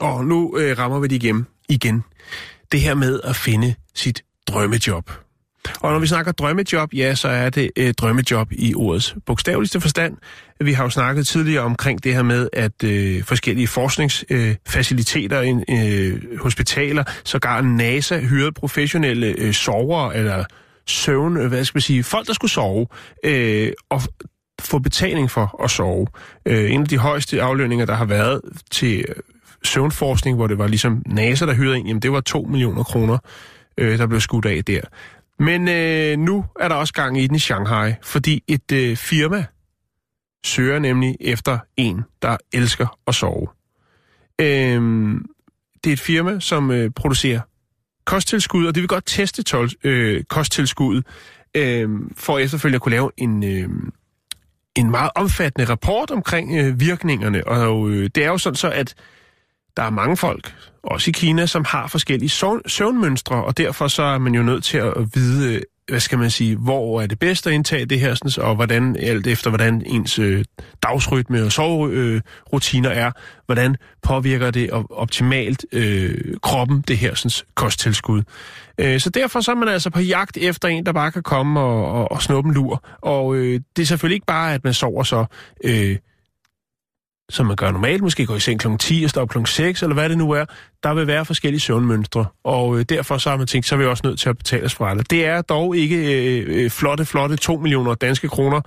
[0.00, 1.46] Og nu øh, rammer vi det igen.
[1.68, 2.04] igen.
[2.72, 5.10] Det her med at finde sit drømmejob.
[5.80, 10.16] Og når vi snakker drømmejob, ja, så er det øh, drømmejob i ordets bogstaveligste forstand.
[10.60, 16.38] Vi har jo snakket tidligere omkring det her med, at øh, forskellige forskningsfaciliteter, øh, øh,
[16.38, 20.44] hospitaler, sågar NASA hyrede professionelle øh, sovere eller
[20.86, 22.86] søvn, øh, hvad skal man sige, folk, der skulle sove,
[23.24, 24.02] øh, og
[24.60, 26.06] få betaling for at sove.
[26.46, 28.40] Øh, en af de højeste aflønninger, der har været
[28.70, 29.14] til øh,
[29.64, 33.18] søvnforskning, hvor det var ligesom NASA, der hyrede en, jamen det var 2 millioner kroner,
[33.78, 34.80] øh, der blev skudt af der.
[35.40, 39.44] Men øh, nu er der også gang i den i Shanghai, fordi et øh, firma
[40.46, 43.48] søger nemlig efter en, der elsker at sove.
[44.40, 44.80] Øh,
[45.84, 47.40] det er et firma, som øh, producerer
[48.04, 51.02] kosttilskud, og det vil godt teste tol, øh, kosttilskud,
[51.54, 53.68] øh, for efterfølgende at kunne lave en, øh,
[54.76, 57.46] en meget omfattende rapport omkring øh, virkningerne.
[57.46, 58.94] Og øh, det er jo sådan så, at
[59.76, 62.28] der er mange folk, også i Kina, som har forskellige
[62.66, 66.30] søvnmønstre, og derfor så er man jo nødt til at vide, øh, hvad skal man
[66.30, 70.18] sige, hvor er det bedst at indtage det her, og hvordan, alt efter hvordan ens
[70.18, 70.44] øh,
[70.82, 73.10] dagsrytme og soverutiner øh, er,
[73.46, 78.22] hvordan påvirker det optimalt øh, kroppen, det her sådan, kosttilskud.
[78.78, 81.60] Øh, så derfor så er man altså på jagt efter en, der bare kan komme
[81.60, 84.74] og, og, og snuppe en lur, og øh, det er selvfølgelig ikke bare, at man
[84.74, 85.24] sover så...
[85.64, 85.96] Øh,
[87.30, 88.68] som man gør normalt, måske går i seng kl.
[88.78, 89.38] 10 og står kl.
[89.44, 90.44] 6, eller hvad det nu er,
[90.82, 93.84] der vil være forskellige søvnmønstre, og øh, derfor så har man tænkt, så er vi
[93.84, 95.10] også nødt til at betale os for det.
[95.10, 98.60] Det er dog ikke øh, øh flotte, flotte 2 millioner danske kroner,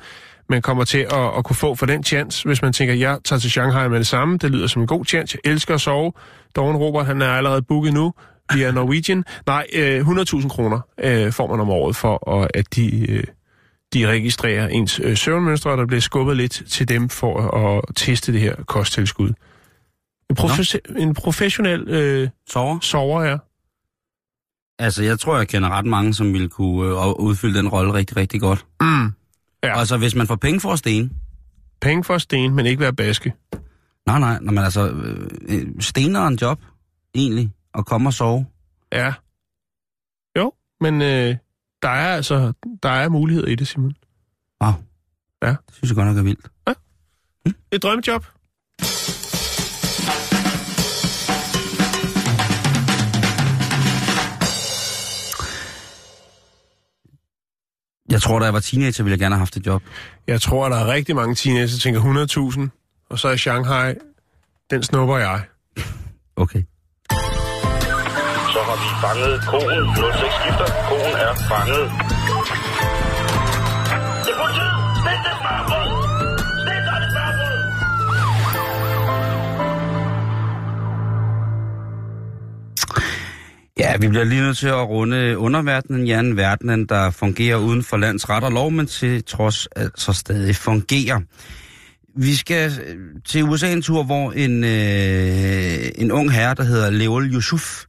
[0.50, 3.40] man kommer til at, at kunne få for den chance, hvis man tænker, jeg tager
[3.40, 6.12] til Shanghai med det samme, det lyder som en god chance, jeg elsker at sove.
[6.56, 8.14] Dogen Robert, han er allerede booket nu
[8.54, 9.24] via Norwegian.
[9.46, 13.12] Nej, øh, 100.000 kroner øh, får man om året for, at de...
[13.12, 13.24] Øh,
[13.94, 18.34] de registrerer ens øh, søvnmønstre, og der bliver skubbet lidt til dem for at teste
[18.34, 19.34] det her kosttilskud.
[20.30, 22.80] En, profe- en professionel øh, sover.
[22.80, 23.38] sover, ja.
[24.80, 28.18] Altså, jeg tror, jeg kender ret mange, som ville kunne øh, udfylde den rolle rigtig,
[28.18, 28.66] rigtig godt.
[28.82, 29.06] Mm.
[29.64, 29.80] Ja.
[29.80, 31.12] Altså, hvis man får penge for at sten.
[31.82, 33.34] Penge for at sten, men ikke være baske.
[34.06, 36.62] Nej, nej, nej men altså, øh, øh, stenere en job,
[37.16, 38.46] egentlig, at komme og sove.
[38.94, 39.14] Ja.
[40.38, 41.36] Jo, men øh,
[41.84, 42.54] der er altså
[42.84, 43.94] der er muligheder i det, Simon.
[44.64, 44.74] Wow.
[45.44, 45.50] Ja.
[45.50, 46.48] Det synes jeg godt nok er vildt.
[47.72, 48.26] Et drømmejob.
[58.10, 59.84] Jeg tror, da jeg var teenager, ville jeg gerne have haft et job.
[60.28, 63.94] Jeg tror, der er rigtig mange teenager, der tænker 100.000, og så er Shanghai,
[64.70, 65.44] den snupper jeg.
[66.36, 66.64] Okay
[68.84, 68.84] fanget.
[68.84, 69.86] har vi fanget konen.
[69.96, 70.68] 06 skifter.
[70.90, 71.84] Konen er fanget.
[74.26, 74.76] Det er politiet!
[75.02, 75.88] Stil det smørbrød!
[76.64, 77.58] Stil dig det smørbrød!
[83.80, 87.84] Ja, vi bliver lige nødt til at runde underverdenen, ja, en verdenen, der fungerer uden
[87.84, 91.20] for lands ret og lov, men til trods altså stadig fungerer.
[92.16, 96.90] Vi skal øh, til USA en tur, hvor en, øh, en ung herre, der hedder
[96.90, 97.86] Leol Yusuf,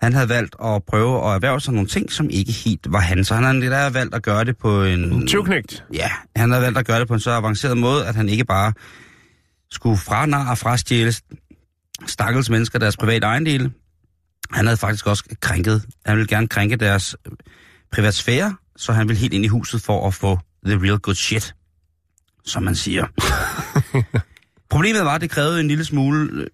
[0.00, 3.26] han havde valgt at prøve at erhverve sig nogle ting, som ikke helt var hans.
[3.26, 5.26] Så han havde lidt af valgt at gøre det på en...
[5.26, 5.84] Tyvknægt.
[5.94, 8.44] Ja, han havde valgt at gøre det på en så avanceret måde, at han ikke
[8.44, 8.72] bare
[9.70, 11.12] skulle fra nar og frastjæle
[12.06, 13.72] stakkels mennesker deres private ejendele.
[14.52, 17.16] Han havde faktisk også krænket, han ville gerne krænke deres
[17.92, 21.54] privatsfære, så han ville helt ind i huset for at få the real good shit,
[22.44, 23.06] som man siger.
[24.70, 26.46] Problemet var, at det krævede en lille smule øh,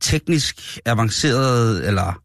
[0.00, 2.22] teknisk avanceret, eller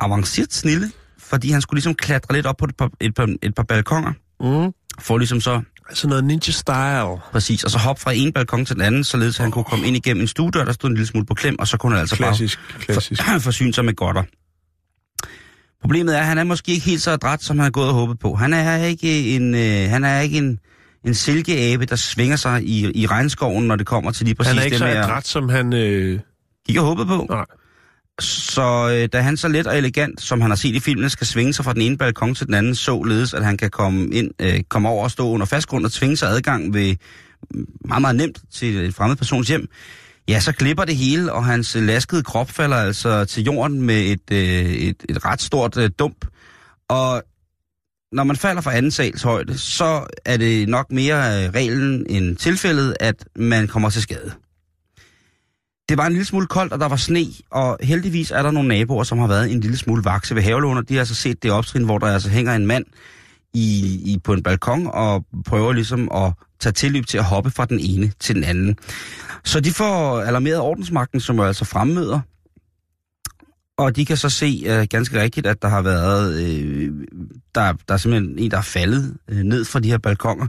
[0.00, 3.54] avanceret snille, fordi han skulle ligesom klatre lidt op på et par, et par, et
[3.54, 4.72] par balkonger, Mm.
[5.00, 7.30] for ligesom så Altså noget ninja-style.
[7.32, 9.86] Præcis, og så hoppe fra en balkon til den anden, således at han kunne komme
[9.86, 12.00] ind igennem en stuedør, der stod en lille smule på klem, og så kunne han
[12.00, 13.26] altså Klassisk, klassisk.
[13.26, 14.22] bare for, forsyne sig med godter.
[15.82, 17.94] Problemet er, at han er måske ikke helt så adræt, som han har gået og
[17.94, 18.34] håbet på.
[18.34, 20.58] Han er ikke en, øh, han er ikke en,
[21.06, 24.58] en silkeabe, der svinger sig i, i regnskoven, når det kommer til lige præcis Han
[24.58, 25.72] er ikke det så med at adræt, som han...
[25.72, 26.20] Øh...
[26.66, 27.26] gik og håbede på.
[27.30, 27.44] Nej.
[28.22, 31.26] Så øh, da han så let og elegant, som han har set i filmen, skal
[31.26, 34.30] svinge sig fra den ene balkon til den anden, således at han kan komme, ind,
[34.38, 36.96] øh, komme over og stå under fast grund og tvinge sig adgang ved
[37.54, 39.68] mm, meget, meget nemt til en fremmed persons hjem,
[40.28, 44.00] ja, så klipper det hele, og hans øh, laskede krop falder altså til jorden med
[44.00, 46.26] et, øh, et, et ret stort øh, dump.
[46.88, 47.22] Og
[48.12, 52.36] når man falder fra anden sals højde, så er det nok mere øh, reglen end
[52.36, 54.32] tilfældet, at man kommer til skade.
[55.90, 58.68] Det var en lille smule koldt, og der var sne, og heldigvis er der nogle
[58.68, 60.82] naboer, som har været en lille smule vakse ved havelåner.
[60.82, 62.84] De har altså set det optrin, hvor der altså hænger en mand
[63.54, 67.64] i, i, på en balkon og prøver ligesom at tage tilløb til at hoppe fra
[67.64, 68.76] den ene til den anden.
[69.44, 72.20] Så de får alarmeret ordensmagten, som jo altså fremmøder,
[73.78, 76.92] og de kan så se øh, ganske rigtigt, at der har været, øh,
[77.54, 80.46] der, der er simpelthen en, der er faldet øh, ned fra de her balkonger.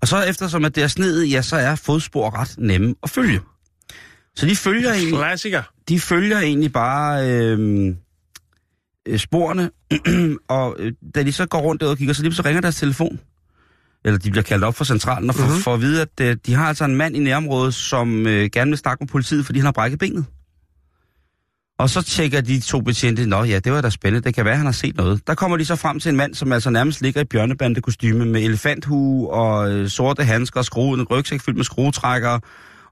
[0.00, 3.40] Og så eftersom at det er snedet, ja, så er fodspor ret nemme at følge.
[4.38, 5.62] Så de følger egentlig, Klassiker.
[5.88, 7.94] de følger egentlig bare øh,
[9.08, 9.70] øh, sporene,
[10.48, 12.76] og øh, da de så går rundt derude og kigger, så lige så ringer deres
[12.76, 13.20] telefon.
[14.04, 15.48] Eller de bliver kaldt op fra centralen og får, Mhm.
[15.50, 15.62] mm-hmm.
[15.62, 18.70] for at vide, at øh, de har altså en mand i nærområdet, som øh, gerne
[18.70, 20.24] vil snakke med politiet, fordi han har brækket benet.
[21.78, 24.56] Og så tjekker de to betjente, nå ja, det var da spændende, det kan være,
[24.56, 25.26] han har set noget.
[25.26, 28.42] Der kommer de så frem til en mand, som altså nærmest ligger i bjørnebandekostyme med
[28.42, 32.40] elefanthue og øh, sorte handsker og skrue, en rygsæk fyldt med skruetrækkere.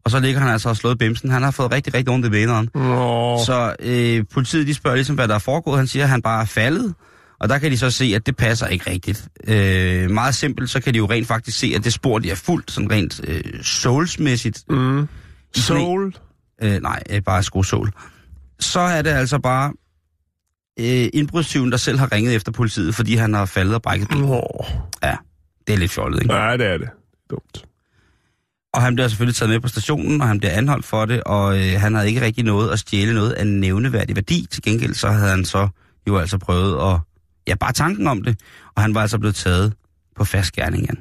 [0.07, 1.31] Og så ligger han altså og slået bimsen.
[1.31, 2.71] Han har fået rigtig, rigtig ondt i beneren.
[2.75, 3.39] Nå.
[3.47, 5.79] Så øh, politiet de spørger ligesom, hvad der er foregået.
[5.79, 6.95] Han siger, at han bare er faldet.
[7.41, 9.29] Og der kan de så se, at det passer ikke rigtigt.
[9.47, 12.35] Øh, meget simpelt, så kan de jo rent faktisk se, at det spor, de er
[12.35, 14.65] fuldt, sådan rent øh, soulsmæssigt.
[14.71, 15.09] Mm.
[15.55, 16.15] Soul.
[16.63, 17.93] Øh, nej, øh, bare skosål.
[18.61, 19.73] Så er det altså bare
[20.81, 24.11] øh, indbrudstyven, der selv har ringet efter politiet, fordi han har faldet og brækket.
[24.11, 24.65] Nå.
[25.03, 25.17] Ja,
[25.67, 26.35] det er lidt fjollet, ikke?
[26.35, 26.89] Ja, det er det.
[27.31, 27.65] Dumt.
[28.77, 31.59] Og han bliver selvfølgelig taget med på stationen, og han bliver anholdt for det, og
[31.59, 34.47] øh, han havde ikke rigtig noget at stjæle noget af nævneværdig værdi.
[34.51, 35.68] Til gengæld så havde han så
[36.09, 37.01] jo altså prøvet at,
[37.49, 38.41] ja, bare tanken om det,
[38.74, 39.72] og han var altså blevet taget
[40.16, 40.99] på fast gerning igen.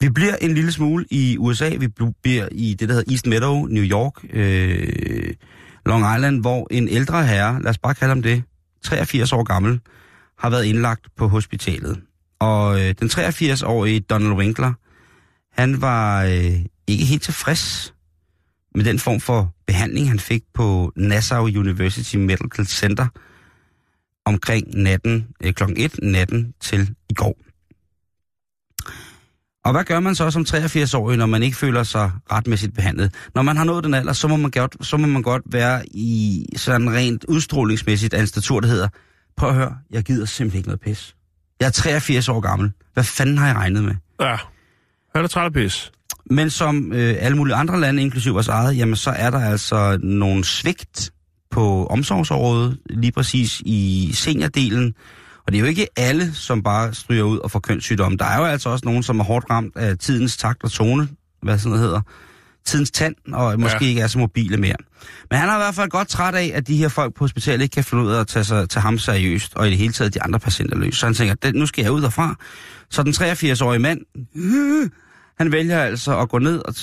[0.00, 1.88] Vi bliver en lille smule i USA, vi
[2.22, 5.34] bliver i det, der hedder East Meadow, New York, øh,
[5.86, 8.42] Long Island, hvor en ældre herre, lad os bare kalde ham det,
[8.84, 9.80] 83 år gammel,
[10.38, 12.00] har været indlagt på hospitalet.
[12.40, 14.72] Og øh, den 83-årige Donald Winkler,
[15.52, 17.94] han var øh, ikke helt tilfreds
[18.74, 23.06] med den form for behandling, han fik på Nassau University Medical Center
[24.24, 27.36] omkring natten, øh, klokken 1 natten til i går.
[29.64, 33.14] Og hvad gør man så som 83-årig, når man ikke føler sig retmæssigt behandlet?
[33.34, 35.82] Når man har nået den alder, så må man godt, så må man godt være
[35.86, 38.88] i sådan rent udstrålingsmæssigt af en statur, der hedder,
[39.36, 41.16] prøv at høre, jeg gider simpelthen ikke noget pis.
[41.60, 42.72] Jeg er 83 år gammel.
[42.94, 43.94] Hvad fanden har jeg regnet med?
[44.20, 44.36] Ja.
[45.14, 45.92] Han er træt af pis.
[46.30, 49.98] Men som øh, alle mulige andre lande, inklusive vores eget, jamen så er der altså
[50.02, 51.10] nogle svigt
[51.50, 54.94] på omsorgsområdet, lige præcis i seniordelen.
[55.46, 58.18] Og det er jo ikke alle, som bare stryger ud og får kønssygdomme.
[58.18, 61.08] Der er jo altså også nogen, som er hårdt ramt af tidens takt og tone,
[61.42, 62.00] hvad sådan noget hedder,
[62.66, 63.88] tidens tand, og måske Ja.
[63.88, 64.76] ikke er så mobile mere.
[65.30, 67.62] Men han er i hvert fald godt træt af, at de her folk på hospitalet
[67.62, 69.92] ikke kan finde ud af at tage, sig, tage ham seriøst, og i det hele
[69.92, 70.96] taget de andre patienter løs.
[70.96, 72.36] Så han tænker, "Den- nu skal jeg ud derfra.
[72.90, 74.00] Så den 83-årige mand,
[74.36, 74.90] øh,
[75.38, 76.74] han vælger altså at gå ned og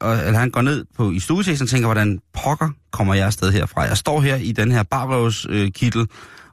[0.00, 3.52] og, eller han går ned på i stueetagen og tænker, hvordan pokker kommer jeg afsted
[3.52, 3.82] herfra?
[3.82, 6.06] Jeg står her i den her barrøvskittel, øh, kittel,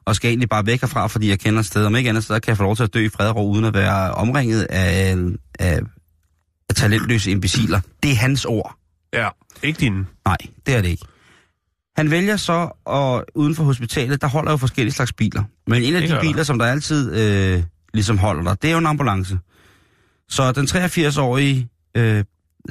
[0.04, 1.86] og skal egentlig bare væk herfra, fordi jeg kender stedet.
[1.86, 3.50] Om ikke andet sted kan jeg få lov til at dø i fred og ro,
[3.50, 5.16] uden at være omringet af,
[5.58, 5.80] af,
[6.72, 7.80] af talentløse imbeciler.
[8.02, 8.76] Det er hans ord.
[9.14, 9.28] Ja,
[9.62, 10.06] ikke dine.
[10.24, 11.04] Nej, det er det ikke.
[11.96, 15.44] Han vælger så, og uden for hospitalet, der holder jo forskellige slags biler.
[15.66, 16.42] Men en af Det de biler, der.
[16.42, 17.62] som der altid øh,
[17.94, 19.38] ligesom holder der, det er jo en ambulance.
[20.28, 22.24] Så den 83-årige øh,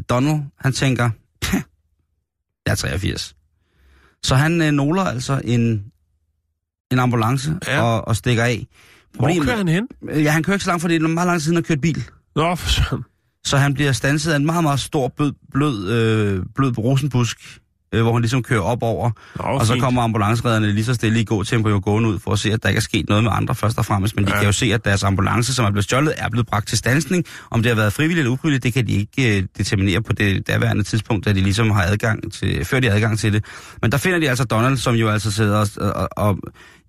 [0.10, 1.10] Donald, han tænker,
[1.42, 1.62] "Pah,
[2.66, 3.36] jeg er 83.
[4.24, 5.84] Så han øh, noler altså en,
[6.92, 7.82] en ambulance Ja.
[7.82, 8.68] og, og stikker af.
[9.14, 9.88] Hvor kører han hen?
[10.14, 11.82] Ja, han kører ikke så langt, for det er meget lang tid, han har kørt
[11.82, 12.04] bil.
[12.36, 13.04] Nå, for sådan.
[13.46, 17.38] Så han bliver stanset af en meget, meget stor, blød, blød, øh, blød rosenbusk,
[17.94, 19.12] øh, hvor han ligesom kører op over.
[19.36, 19.84] Nå, og så fint.
[19.84, 22.64] kommer ambulanceredderne lige så stille i god tempo jo gående ud for at se, at
[22.64, 24.16] der ikke er sket noget med andre først og fremmest.
[24.16, 24.38] Men de Ja.
[24.38, 27.26] kan jo se, at deres ambulance, som er blevet stjålet, er blevet bragt til stansning.
[27.52, 30.48] Om det har været frivilligt eller ufrivilligt, det kan de ikke øh, determinere på det
[30.48, 33.46] daværende tidspunkt, da de ligesom har adgang til, før de har adgang til det.
[33.82, 36.38] Men der finder de altså Donald, som jo altså sidder og, og, og, og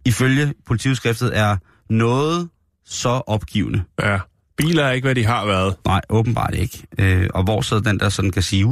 [0.05, 1.57] ifølge politiudskriftet er
[1.91, 2.49] noget
[2.87, 3.83] så opgivende.
[4.03, 4.19] Ja.
[4.63, 5.77] Biler er ikke, hvad de har været.
[5.85, 6.83] Nej, åbenbart ikke.
[6.99, 8.65] Øh, og hvor så den der sådan kan sige,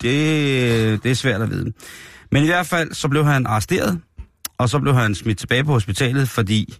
[0.00, 1.72] det, det er svært at vide.
[2.32, 4.00] Men i hvert fald, så blev han arresteret,
[4.58, 6.74] og så blev han smidt tilbage på hospitalet, fordi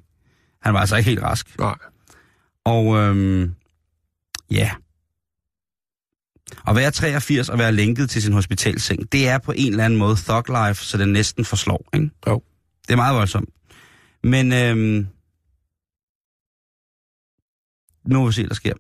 [0.62, 1.59] han var altså ikke helt rask.
[1.59, 1.74] Nej.
[2.64, 3.55] Og øhm,
[4.51, 4.70] ja,
[6.68, 9.98] at være 83 og være lænket til sin hospitalseng, det er på en eller anden
[9.98, 12.11] måde thug life, så det næsten forslår, ikke?
[12.26, 12.42] Jo.
[12.86, 13.48] Det er meget voldsomt.
[14.24, 15.07] Men øhm,
[18.07, 18.72] nu må vi se, hvad der sker.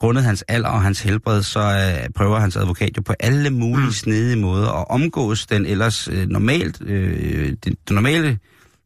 [0.00, 3.86] Grundet hans alder og hans helbred, så øh, prøver hans advokat jo på alle mulige
[3.86, 3.92] mm.
[3.92, 8.38] snedige måder at omgås den ellers øh, normalt, øh, det, det normale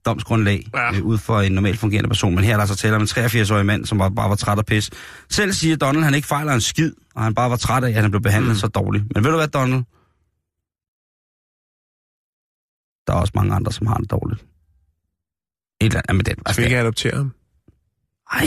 [0.06, 0.94] domsgrundlag Ja.
[0.96, 2.34] øh, ud for en normalt fungerende person.
[2.34, 4.58] Men her er der så tale om en 83-årig mand, som bare, bare var træt
[4.58, 4.90] og pis.
[5.30, 7.94] Selv siger Donald, han ikke fejler en skid, og han bare var træt af, at
[8.02, 8.56] han blev behandlet mm.
[8.58, 9.04] så dårligt.
[9.14, 9.84] Men ved du hvad, Donald?
[13.06, 14.40] Der er også mange andre, som har det dårligt.
[15.80, 17.32] Et eller andet, men det, Skal altså, vi det, ikke adoptere ham?
[18.32, 18.46] ej,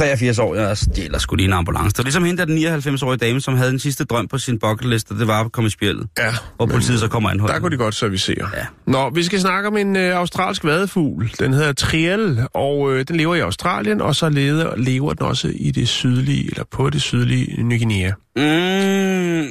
[0.00, 1.92] 83 år, jeg stjæler sgu lige en ambulance.
[1.92, 4.58] Det er ligesom hende, der den 99-årige dame, som havde den sidste drøm på sin
[4.58, 6.08] bucket list, og det var at komme i spjældet.
[6.18, 6.34] Ja.
[6.56, 7.40] Hvor politiet så kommer ind.
[7.40, 8.48] Der kunne de godt servicere.
[8.56, 8.66] Ja.
[8.86, 11.30] Nå, vi skal snakke om en øh, australsk vadefugl.
[11.38, 15.52] Den hedder triel, og øh, den lever i Australien, og så lever, lever den også
[15.54, 18.12] i det sydlige, eller på det sydlige Ny Guinea.
[18.36, 18.42] Mm,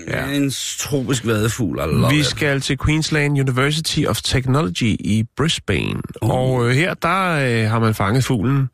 [0.08, 0.32] ja.
[0.32, 6.02] En tropisk vadefugl, love Vi skal til Queensland University of Technology i Brisbane.
[6.22, 6.30] Uh.
[6.30, 8.70] Og øh, her, der øh, har man fanget fuglen.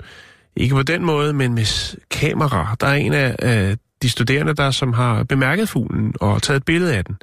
[0.58, 2.76] Ikke på den måde, men med kamera.
[2.80, 3.36] Der er en af
[3.72, 7.18] øh, de studerende, der som har bemærket fuglen og taget et billede af den.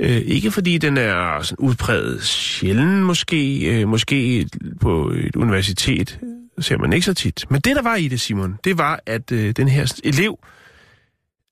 [0.00, 4.46] Øh, ikke fordi den er sådan udpræget sjælden måske, øh, måske
[4.80, 6.20] på et universitet
[6.58, 7.44] ser man ikke så tit.
[7.50, 10.38] Men det, der var i det, Simon, det var, at øh, den her elev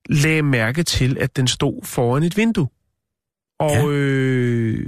[0.08, 2.68] lagde mærke til, at den stod foran et vindue.
[3.58, 3.86] Og Ja.
[3.88, 4.86] øh,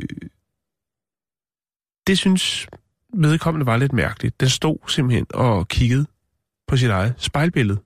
[2.06, 2.66] det synes
[3.16, 4.40] vedkommende var lidt mærkeligt.
[4.40, 6.06] Den stod simpelthen og kiggede
[6.68, 7.78] på sit eget spejlbillede.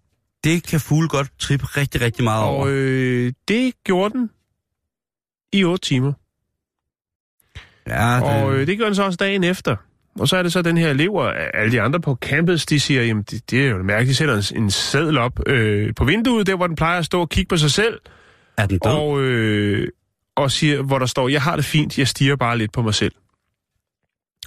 [0.45, 2.65] Det kan fugle godt trippe rigtig, rigtig meget over.
[2.65, 4.31] Og øh, det gjorde den
[5.53, 6.13] i otte timer.
[7.87, 9.77] ja, det, Og øh, det gjorde den så også dagen efter.
[10.19, 12.81] Og så er det så den her elev, og alle de andre på campus, de
[12.81, 16.05] siger, jamen det, det er jo mærkeligt, de sætter en, en seddel op øh, på
[16.05, 18.01] vinduet, der hvor den plejer at stå og kigge på sig selv,
[18.57, 18.93] er den død?
[18.93, 19.89] og, øh,
[20.37, 22.95] og siger, hvor der står, jeg har det fint, jeg stiger bare lidt på mig
[22.95, 23.13] selv.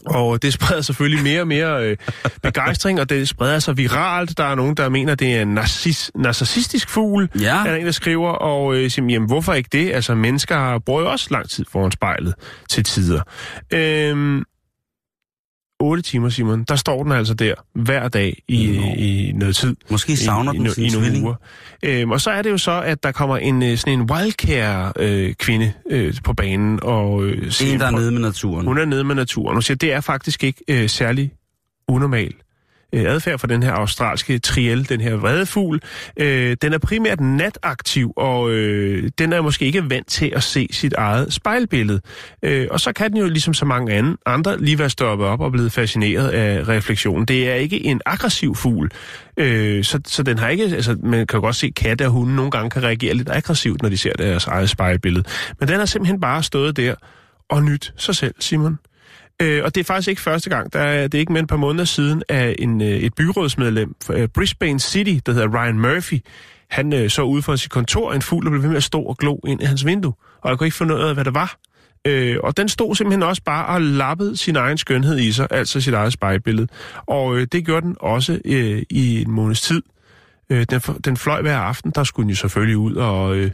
[0.06, 1.98] Og det spreder selvfølgelig mere og mere øh,
[2.44, 4.38] begejstring, og det spreder sig viralt.
[4.38, 7.58] Der er nogen, der mener, det er en narcis, narcissistisk fugl, Ja.
[7.58, 9.92] er der en, der skriver, og øh, siger, jamen, hvorfor ikke det?
[9.94, 12.34] Altså, mennesker bruger jo også lang tid foran spejlet
[12.70, 13.22] til tider.
[13.74, 14.44] Øhm,
[15.82, 18.64] 8 timer, Simon, der står den altså der hver dag i,
[18.98, 19.76] i noget tid.
[19.92, 21.36] Måske savner i, den i, sin i nogle uger.
[21.84, 25.74] Øhm, og så er det jo så, at der kommer en øh, sådan en wildcare-kvinde
[25.90, 26.80] øh, på banen.
[26.84, 28.66] Og, øh, siger, En, der er "Prøv- nede med naturen.
[28.68, 29.56] Hun er nede med naturen.
[29.56, 31.32] Hun siger, det er faktisk ikke øh, særlig
[31.88, 32.36] unormalt
[32.94, 35.82] øh, adfærd for den her australske triel, den her vredefugl.
[36.18, 40.68] Øh, den er primært nataktiv, og øh, den er måske ikke vant til at se
[40.72, 42.02] sit eget spejlbillede.
[42.44, 45.42] Øh, og så kan den jo ligesom så mange andre, andre lige være stoppet op
[45.42, 47.26] og blevet fascineret af refleksionen.
[47.26, 48.92] Det er ikke en aggressiv fugl,
[49.38, 52.12] øh, så, så den har ikke, altså man kan jo godt se, at katte og
[52.12, 55.24] hunde nogle gange kan reagere lidt aggressivt, når de ser deres eget spejlbillede.
[55.60, 56.96] Men den har simpelthen bare stået der
[57.50, 58.80] og nyt sig selv, Simon.
[59.42, 60.74] Øh, og det er faktisk ikke første gang.
[60.74, 63.96] Der er, det er ikke mere et par måneder siden, at en, øh, et byrådsmedlem
[64.04, 66.20] fra øh, Brisbane City, der hedder Ryan Murphy,
[66.70, 69.02] han øh, så ude fra sit kontor en fugl, der blev ved med at stå
[69.02, 70.14] og glo ind i hans vindue.
[70.42, 71.58] Og jeg kunne ikke finde ud af, hvad det var.
[72.08, 75.82] Øh, og den stod simpelthen også bare og lappede sin egen skønhed i sig, altså
[75.82, 76.68] sit eget spejlbillede.
[77.06, 79.82] Og øh, det gjorde den også øh, i en måneds tid.
[80.50, 83.52] Øh, den, den fløj hver aften, der skulle den jo selvfølgelig ud og, øh,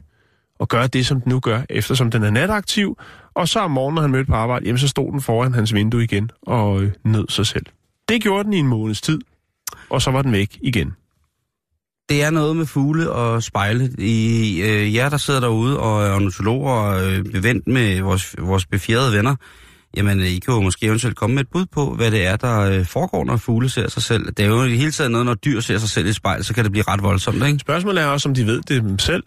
[0.59, 2.97] og gøre det, som den nu gør, eftersom den er nataktiv.
[3.37, 5.73] Og så om morgenen, når han mødte på arbejde, jamen, så stod den foran hans
[5.73, 7.65] vindue igen og øh, nød sig selv.
[8.09, 9.19] Det gjorde den i en måneds tid,
[9.89, 10.93] og så var den væk igen.
[12.09, 13.91] Det er noget med fugle og spejle.
[13.97, 18.65] I øh, jer, der sidder derude og er ornitologer og øh, bevendt med vores, vores
[18.65, 19.35] befjerdede venner,
[19.97, 22.59] jamen I kan jo måske eventuelt komme med et bud på, hvad det er, der
[22.59, 24.25] øh, foregår, når fugle ser sig selv.
[24.25, 26.53] Det er jo i hele tiden noget, når dyr ser sig selv i spejl, så
[26.53, 27.59] kan det blive ret voldsomt, ikke?
[27.59, 29.23] Spørgsmålet er også, om de ved det selv,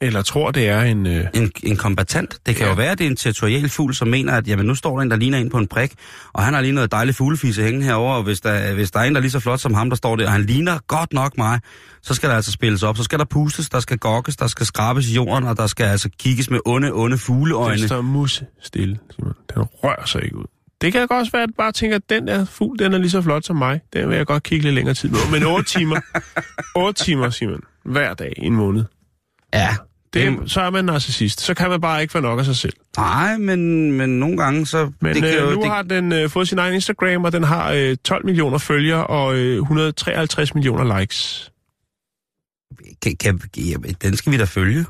[0.00, 1.06] eller tror, det er en...
[1.06, 1.26] Øh...
[1.34, 2.38] En, en kombatant.
[2.46, 2.70] Det kan ja.
[2.70, 5.02] jo være, at det er en territorial fugl, som mener, at jamen, nu står der
[5.02, 5.92] en, der ligner en på en prik,
[6.32, 9.04] og han har lige noget dejligt fuglefise hængende herover, og hvis der, hvis der er
[9.04, 11.12] en, der er lige så flot som ham, der står der, og han ligner godt
[11.12, 11.60] nok mig,
[12.02, 12.96] så skal der altså spilles op.
[12.96, 15.84] Så skal der pustes, der skal gokkes, der skal skrabes i jorden, og der skal
[15.84, 17.78] altså kigges med onde, onde fugleøjne.
[17.78, 19.34] Den står musse stille, Simon.
[19.54, 20.44] Den rører sig ikke ud.
[20.80, 23.22] Det kan også være, at bare tænker, at den der fugl, den er lige så
[23.22, 23.80] flot som mig.
[23.92, 25.16] Den vil jeg godt kigge lidt længere tid på.
[25.32, 26.00] Men 8 timer,
[26.76, 28.84] 8 timer, Simon, hver dag i en måned.
[29.54, 29.76] Ja,
[30.14, 31.40] det, så er man narcissist.
[31.40, 32.72] Så kan man bare ikke få nok af sig selv.
[32.96, 34.92] Nej, men, men nogle gange så...
[35.00, 35.70] Men det kan øh, jo, nu det...
[35.70, 39.36] har den øh, fået sin egen Instagram, og den har øh, 12 millioner følgere og
[39.36, 41.50] øh, 153 millioner likes.
[43.02, 44.84] Kan, kan, jamen, den skal vi da følge.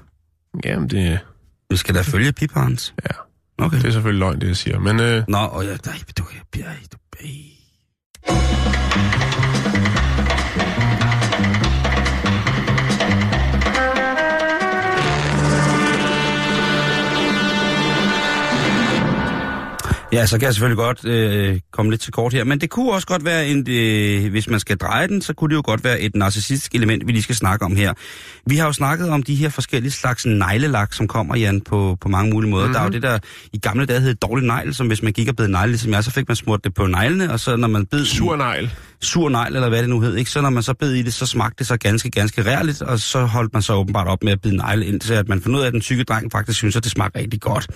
[0.64, 1.18] Jamen, det...
[1.70, 2.94] Vi skal da følge Piphans.
[3.04, 3.16] Ja.
[3.64, 3.76] Okay.
[3.76, 5.00] Det er selvfølgelig løgn, det jeg siger, men...
[5.00, 5.24] Øh...
[5.28, 6.98] Nå, og ja, nej, du, du, du, du,
[20.14, 22.92] Ja, så kan jeg selvfølgelig godt øh, komme lidt til kort her, men det kunne
[22.92, 25.84] også godt være, en, øh, hvis man skal dreje den, så kunne det jo godt
[25.84, 27.92] være et narcissistisk element, vi lige skal snakke om her.
[28.46, 32.08] Vi har jo snakket om de her forskellige slags neglelak, som kommer, Jan, på, på
[32.08, 32.64] mange mulige måder.
[32.64, 32.74] Mm-hmm.
[32.74, 33.18] Der er jo det der,
[33.52, 36.04] i gamle dage hed dårlig negl, som hvis man gik og bed negle, ligesom jeg,
[36.04, 38.04] så fik man smurt det på neglene, og så når man bed...
[38.04, 38.70] Sur negl.
[39.00, 40.30] Sur negl, eller hvad det nu hed, ikke?
[40.30, 42.98] Så når man så bed i det, så smagte det så ganske, ganske rærligt, og
[42.98, 45.62] så holdt man så åbenbart op med at bide negle, indtil at man fandt ud
[45.62, 47.66] af, at den tykke dreng faktisk synes, at det smagte rigtig godt.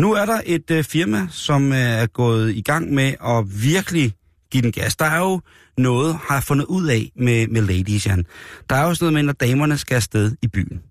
[0.00, 4.12] Nu er der et øh, firma, som øh, er gået i gang med at virkelig
[4.50, 4.96] give den gas.
[4.96, 5.40] Der er jo
[5.78, 8.26] noget, har jeg fundet ud af med, med ladies, Jan.
[8.70, 10.82] Der er jo sådan noget med, når damerne skal afsted i byen.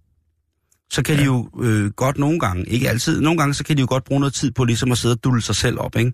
[0.89, 1.21] Så kan ja.
[1.21, 4.03] de jo øh, godt nogle gange, ikke altid, nogle gange så kan de jo godt
[4.03, 6.11] bruge noget tid på ligesom at sidde og dulle sig selv op, ikke?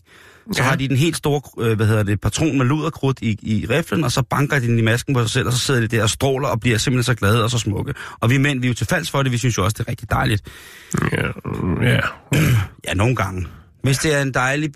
[0.52, 0.70] Så ja.
[0.70, 4.04] har de den helt store, øh, hvad hedder det, patron med luderkrudt i, i riflen,
[4.04, 6.04] og så banker de den i masken på sig selv, og så sidder de der
[6.04, 7.94] og stråler og bliver simpelthen så glade og så smukke.
[8.20, 9.86] Og vi mænd, vi er jo til falds for det, vi synes jo også, det
[9.86, 10.44] er rigtig dejligt.
[11.12, 11.28] Ja,
[11.82, 12.00] ja.
[12.88, 13.48] ja, nogle gange.
[13.84, 14.76] Hvis det er en dejlig,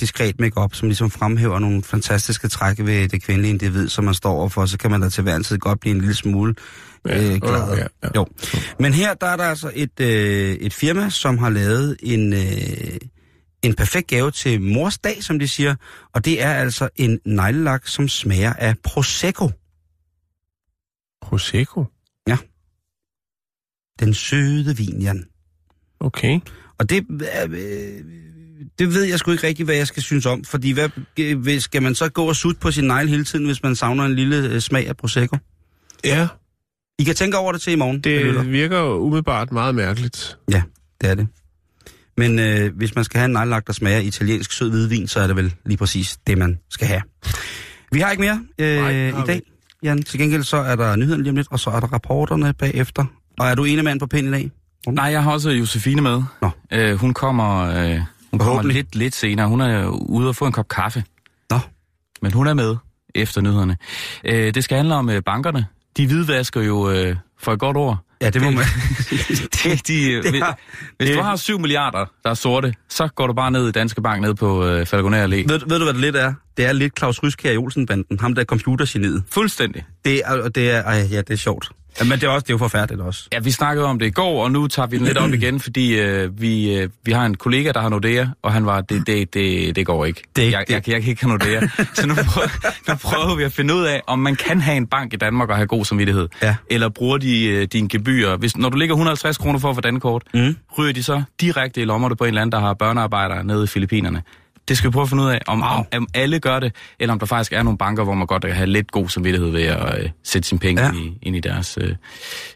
[0.00, 4.32] diskret makeup, som ligesom fremhæver nogle fantastiske træk ved det kvindelige individ, som man står
[4.32, 6.54] overfor, så kan man da til hver en tid godt blive en lille smule
[7.06, 7.76] ja, øh, glad.
[7.76, 8.08] Ja, ja.
[8.16, 8.26] Jo.
[8.78, 12.40] Men her der er der altså et, øh, et firma, som har lavet en, øh,
[13.62, 15.74] en perfekt gave til mors dag, som de siger,
[16.12, 19.50] og det er altså en neglelak, som smager af Prosecco.
[21.22, 21.84] Prosecco?
[22.28, 22.36] Ja.
[24.00, 25.24] Den søde vin, Jan.
[26.00, 26.40] Okay.
[26.78, 27.06] Og det,
[27.50, 28.04] øh,
[28.78, 30.88] det ved jeg sgu ikke rigtig, hvad jeg skal synes om, fordi hvad,
[31.18, 34.04] øh, skal man så gå og sutte på sin negle hele tiden, hvis man savner
[34.04, 35.36] en lille øh, smag af Prosecco?
[36.04, 36.28] Ja.
[36.98, 38.00] I kan tænke over det til i morgen.
[38.00, 40.38] Det virker jo umiddelbart meget mærkeligt.
[40.50, 40.62] Ja,
[41.00, 41.28] det er det.
[42.16, 45.26] Men øh, hvis man skal have en neglelak, der smager italiensk sød hvidvin, så er
[45.26, 47.02] det vel lige præcis det, man skal have.
[47.92, 49.42] Vi har ikke mere øh, Nej, i dag,
[49.82, 50.02] Jan.
[50.02, 53.04] Til gengæld så er der nyheden lige om lidt, og så er der rapporterne bagefter.
[53.38, 54.50] Og er du ene mand på pind i dag?
[54.88, 56.22] Nej, jeg har også Josefine med.
[56.42, 56.50] Nå.
[56.72, 58.00] Øh, hun kommer, øh,
[58.30, 59.48] hun kommer lidt, lidt senere.
[59.48, 61.04] Hun er ude og få en kop kaffe.
[61.50, 61.58] Nå.
[62.22, 62.76] Men hun er med
[63.14, 63.76] efter nyhederne.
[64.24, 65.66] Øh, det skal handle om øh, bankerne.
[65.96, 67.98] De hvidvasker jo øh, for et godt ord.
[68.22, 68.64] Ja, det må man.
[69.54, 70.42] det, de, det hvis,
[70.98, 71.16] hvis det...
[71.16, 74.22] du har 7 milliarder, der er sorte, så går du bare ned i Danske Bank
[74.22, 75.52] ned på øh, Falconer Allé.
[75.52, 76.34] Ved, ved du, hvad det lidt er?
[76.56, 79.22] Det er lidt Claus Ryskær i Olsenbanden, ham der er computergeniet.
[79.30, 79.84] Fuldstændig.
[80.04, 81.70] Det er, og det er, ej, ja, det er sjovt.
[82.00, 83.28] Ja, men det er, også, det er jo forfærdeligt også.
[83.32, 85.60] Ja, vi snakkede om det i går, og nu tager vi den lidt op igen,
[85.60, 89.06] fordi øh, vi, øh, vi har en kollega, der har Nordea, og han var, det,
[89.06, 90.22] det, det, det går ikke.
[90.36, 91.60] Det- jeg, det- jeg, jeg kan ikke have Nordea.
[91.94, 92.48] Så nu prøver,
[92.88, 95.48] nu prøver vi at finde ud af, om man kan have en bank i Danmark
[95.50, 96.28] og have god samvittighed.
[96.42, 96.56] Ja.
[96.70, 98.36] Eller bruger de øh, dine gebyrer.
[98.36, 100.56] Hvis, når du ligger 150 kroner for at få dankort, mm.
[100.78, 103.66] ryger de så direkte i lommerne på en eller anden, der har børnearbejdere nede i
[103.66, 104.22] Filippinerne.
[104.70, 107.12] Det skal vi prøve at finde ud af, om, om, om alle gør det, eller
[107.12, 109.62] om der faktisk er nogle banker, hvor man godt kan have lidt god samvittighed ved
[109.62, 110.88] at øh, sætte sine penge Ja.
[110.88, 110.92] ja.
[110.92, 111.94] ind, i, ind i deres, øh,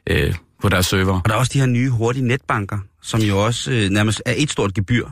[0.07, 1.21] øh, på deres server.
[1.21, 4.35] Og der er også de her nye hurtige netbanker, som jo også øh, nærmest er
[4.37, 5.07] et stort gebyr.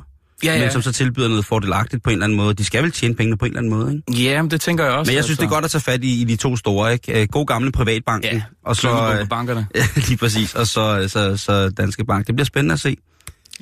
[0.44, 0.61] Ja, ja.
[0.61, 2.55] Men som så tilbyder noget fordelagtigt på en eller anden måde.
[2.55, 4.22] De skal vel tjene pengene på en eller anden måde, ikke?
[4.22, 5.11] Ja, men det tænker jeg også.
[5.12, 7.20] Men jeg synes, det er godt at tage fat i, i de to store, ikke?
[7.22, 8.32] Øh, God gamle privatbanken.
[8.32, 9.66] Ja, og så, øh, bankerne.
[9.74, 10.55] Ja, lige præcis.
[10.55, 12.26] Og så, så, så Danske Bank.
[12.26, 12.96] Det bliver spændende at se.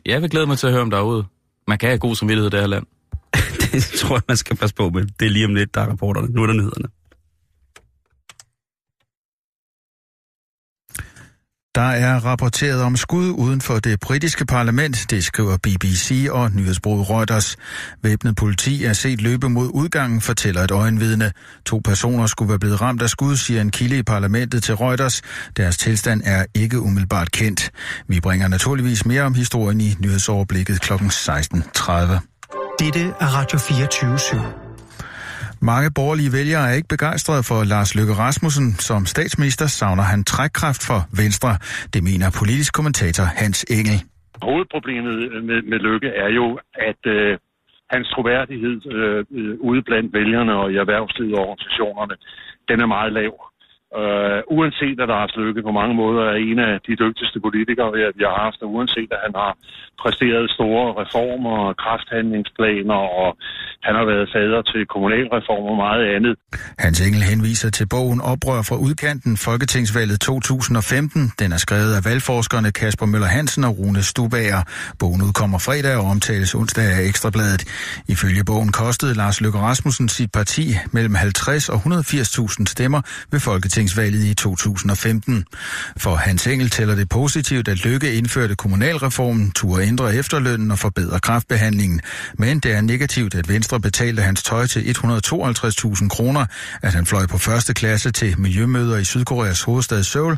[0.06, 1.24] Jeg vil glæde mig til at høre om derude.
[1.68, 2.84] Man kan have god samvittighed i det her land.
[3.72, 5.06] det tror jeg, man skal passe på med.
[5.20, 6.28] Det er lige om lidt, der er rapporterne.
[6.28, 6.88] Nu er der nyhederne.
[11.74, 17.10] Der er rapporteret om skud uden for det britiske parlament, det skriver BBC og nyhedsbruget
[17.10, 17.56] Reuters.
[18.02, 21.32] Væbnet politi er set løbe mod udgangen, fortæller et øjenvidne.
[21.66, 25.22] To personer skulle være blevet ramt af skud, siger en kilde i parlamentet til Reuters.
[25.56, 27.70] Deres tilstand er ikke umiddelbart kendt.
[28.08, 30.92] Vi bringer naturligvis mere om historien i nyhedsoverblikket kl.
[30.92, 32.29] 16.30.
[32.82, 34.36] Dette er Radio 24 /7.
[35.70, 38.68] Mange borgerlige vælgere er ikke begejstrede for Lars Løkke Rasmussen.
[38.88, 41.50] Som statsminister savner han trækkraft for Venstre.
[41.94, 43.98] Det mener politisk kommentator Hans Engel.
[44.48, 45.16] Hovedproblemet
[45.48, 46.46] med, med Lykke er jo,
[46.90, 47.38] at øh,
[47.94, 52.14] hans troværdighed øh, øh, ude blandt vælgerne og i erhvervslivet og organisationerne,
[52.68, 53.32] den er meget lav.
[54.00, 58.00] Øh, uanset at Lars Løkke på mange måder er en af de dygtigste politikere, vi
[58.04, 59.52] har- vi har haft, og uanset at han har
[60.02, 63.28] præsteret store reformer og krafthandlingsplaner, og
[63.86, 66.34] han har været fader til kommunalreformer og meget andet,
[66.78, 71.32] Hans Engel henviser til bogen Oprør fra udkanten, Folketingsvalget 2015.
[71.38, 74.62] Den er skrevet af valgforskerne Kasper Møller Hansen og Rune Stubager.
[74.98, 77.62] Bogen udkommer fredag og omtales onsdag af Ekstrabladet.
[78.08, 83.00] Ifølge bogen kostede Lars Løkke Rasmussen sit parti mellem 50 og 180.000 stemmer
[83.32, 85.44] ved Folketingsvalget i 2015.
[85.96, 91.18] For Hans Engel tæller det positivt, at Løkke indførte kommunalreformen, turde ændre efterlønnen og forbedre
[91.28, 92.00] kraftbehandlingen.
[92.42, 96.44] Men det er negativt, at Venstre betalte hans tøj til 152.000 kroner,
[96.86, 100.36] at han fløj på første klasse til miljømøder i Sydkoreas hovedstad Seoul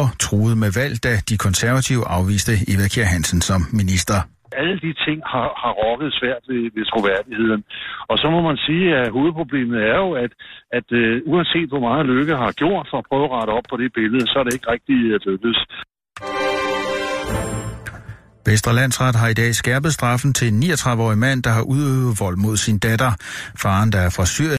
[0.00, 4.18] og truede med valg, da de konservative afviste Eva Kjær Hansen som minister.
[4.62, 7.62] alle de ting har, har rokket svært ved, ved troværdigheden.
[8.10, 10.32] Og så må man sige, at hovedproblemet er jo, at,
[10.78, 13.76] at uh, uanset hvor meget Lykke har gjort for at prøve at rette op på
[13.82, 15.60] det billede, så er det ikke rigtig øh, lykkedes.
[18.46, 22.36] Vestre Landsret har i dag skærpet straffen til en 39-årig mand, der har udøvet vold
[22.36, 23.12] mod sin datter.
[23.56, 24.52] Faren, der er fra Syrien,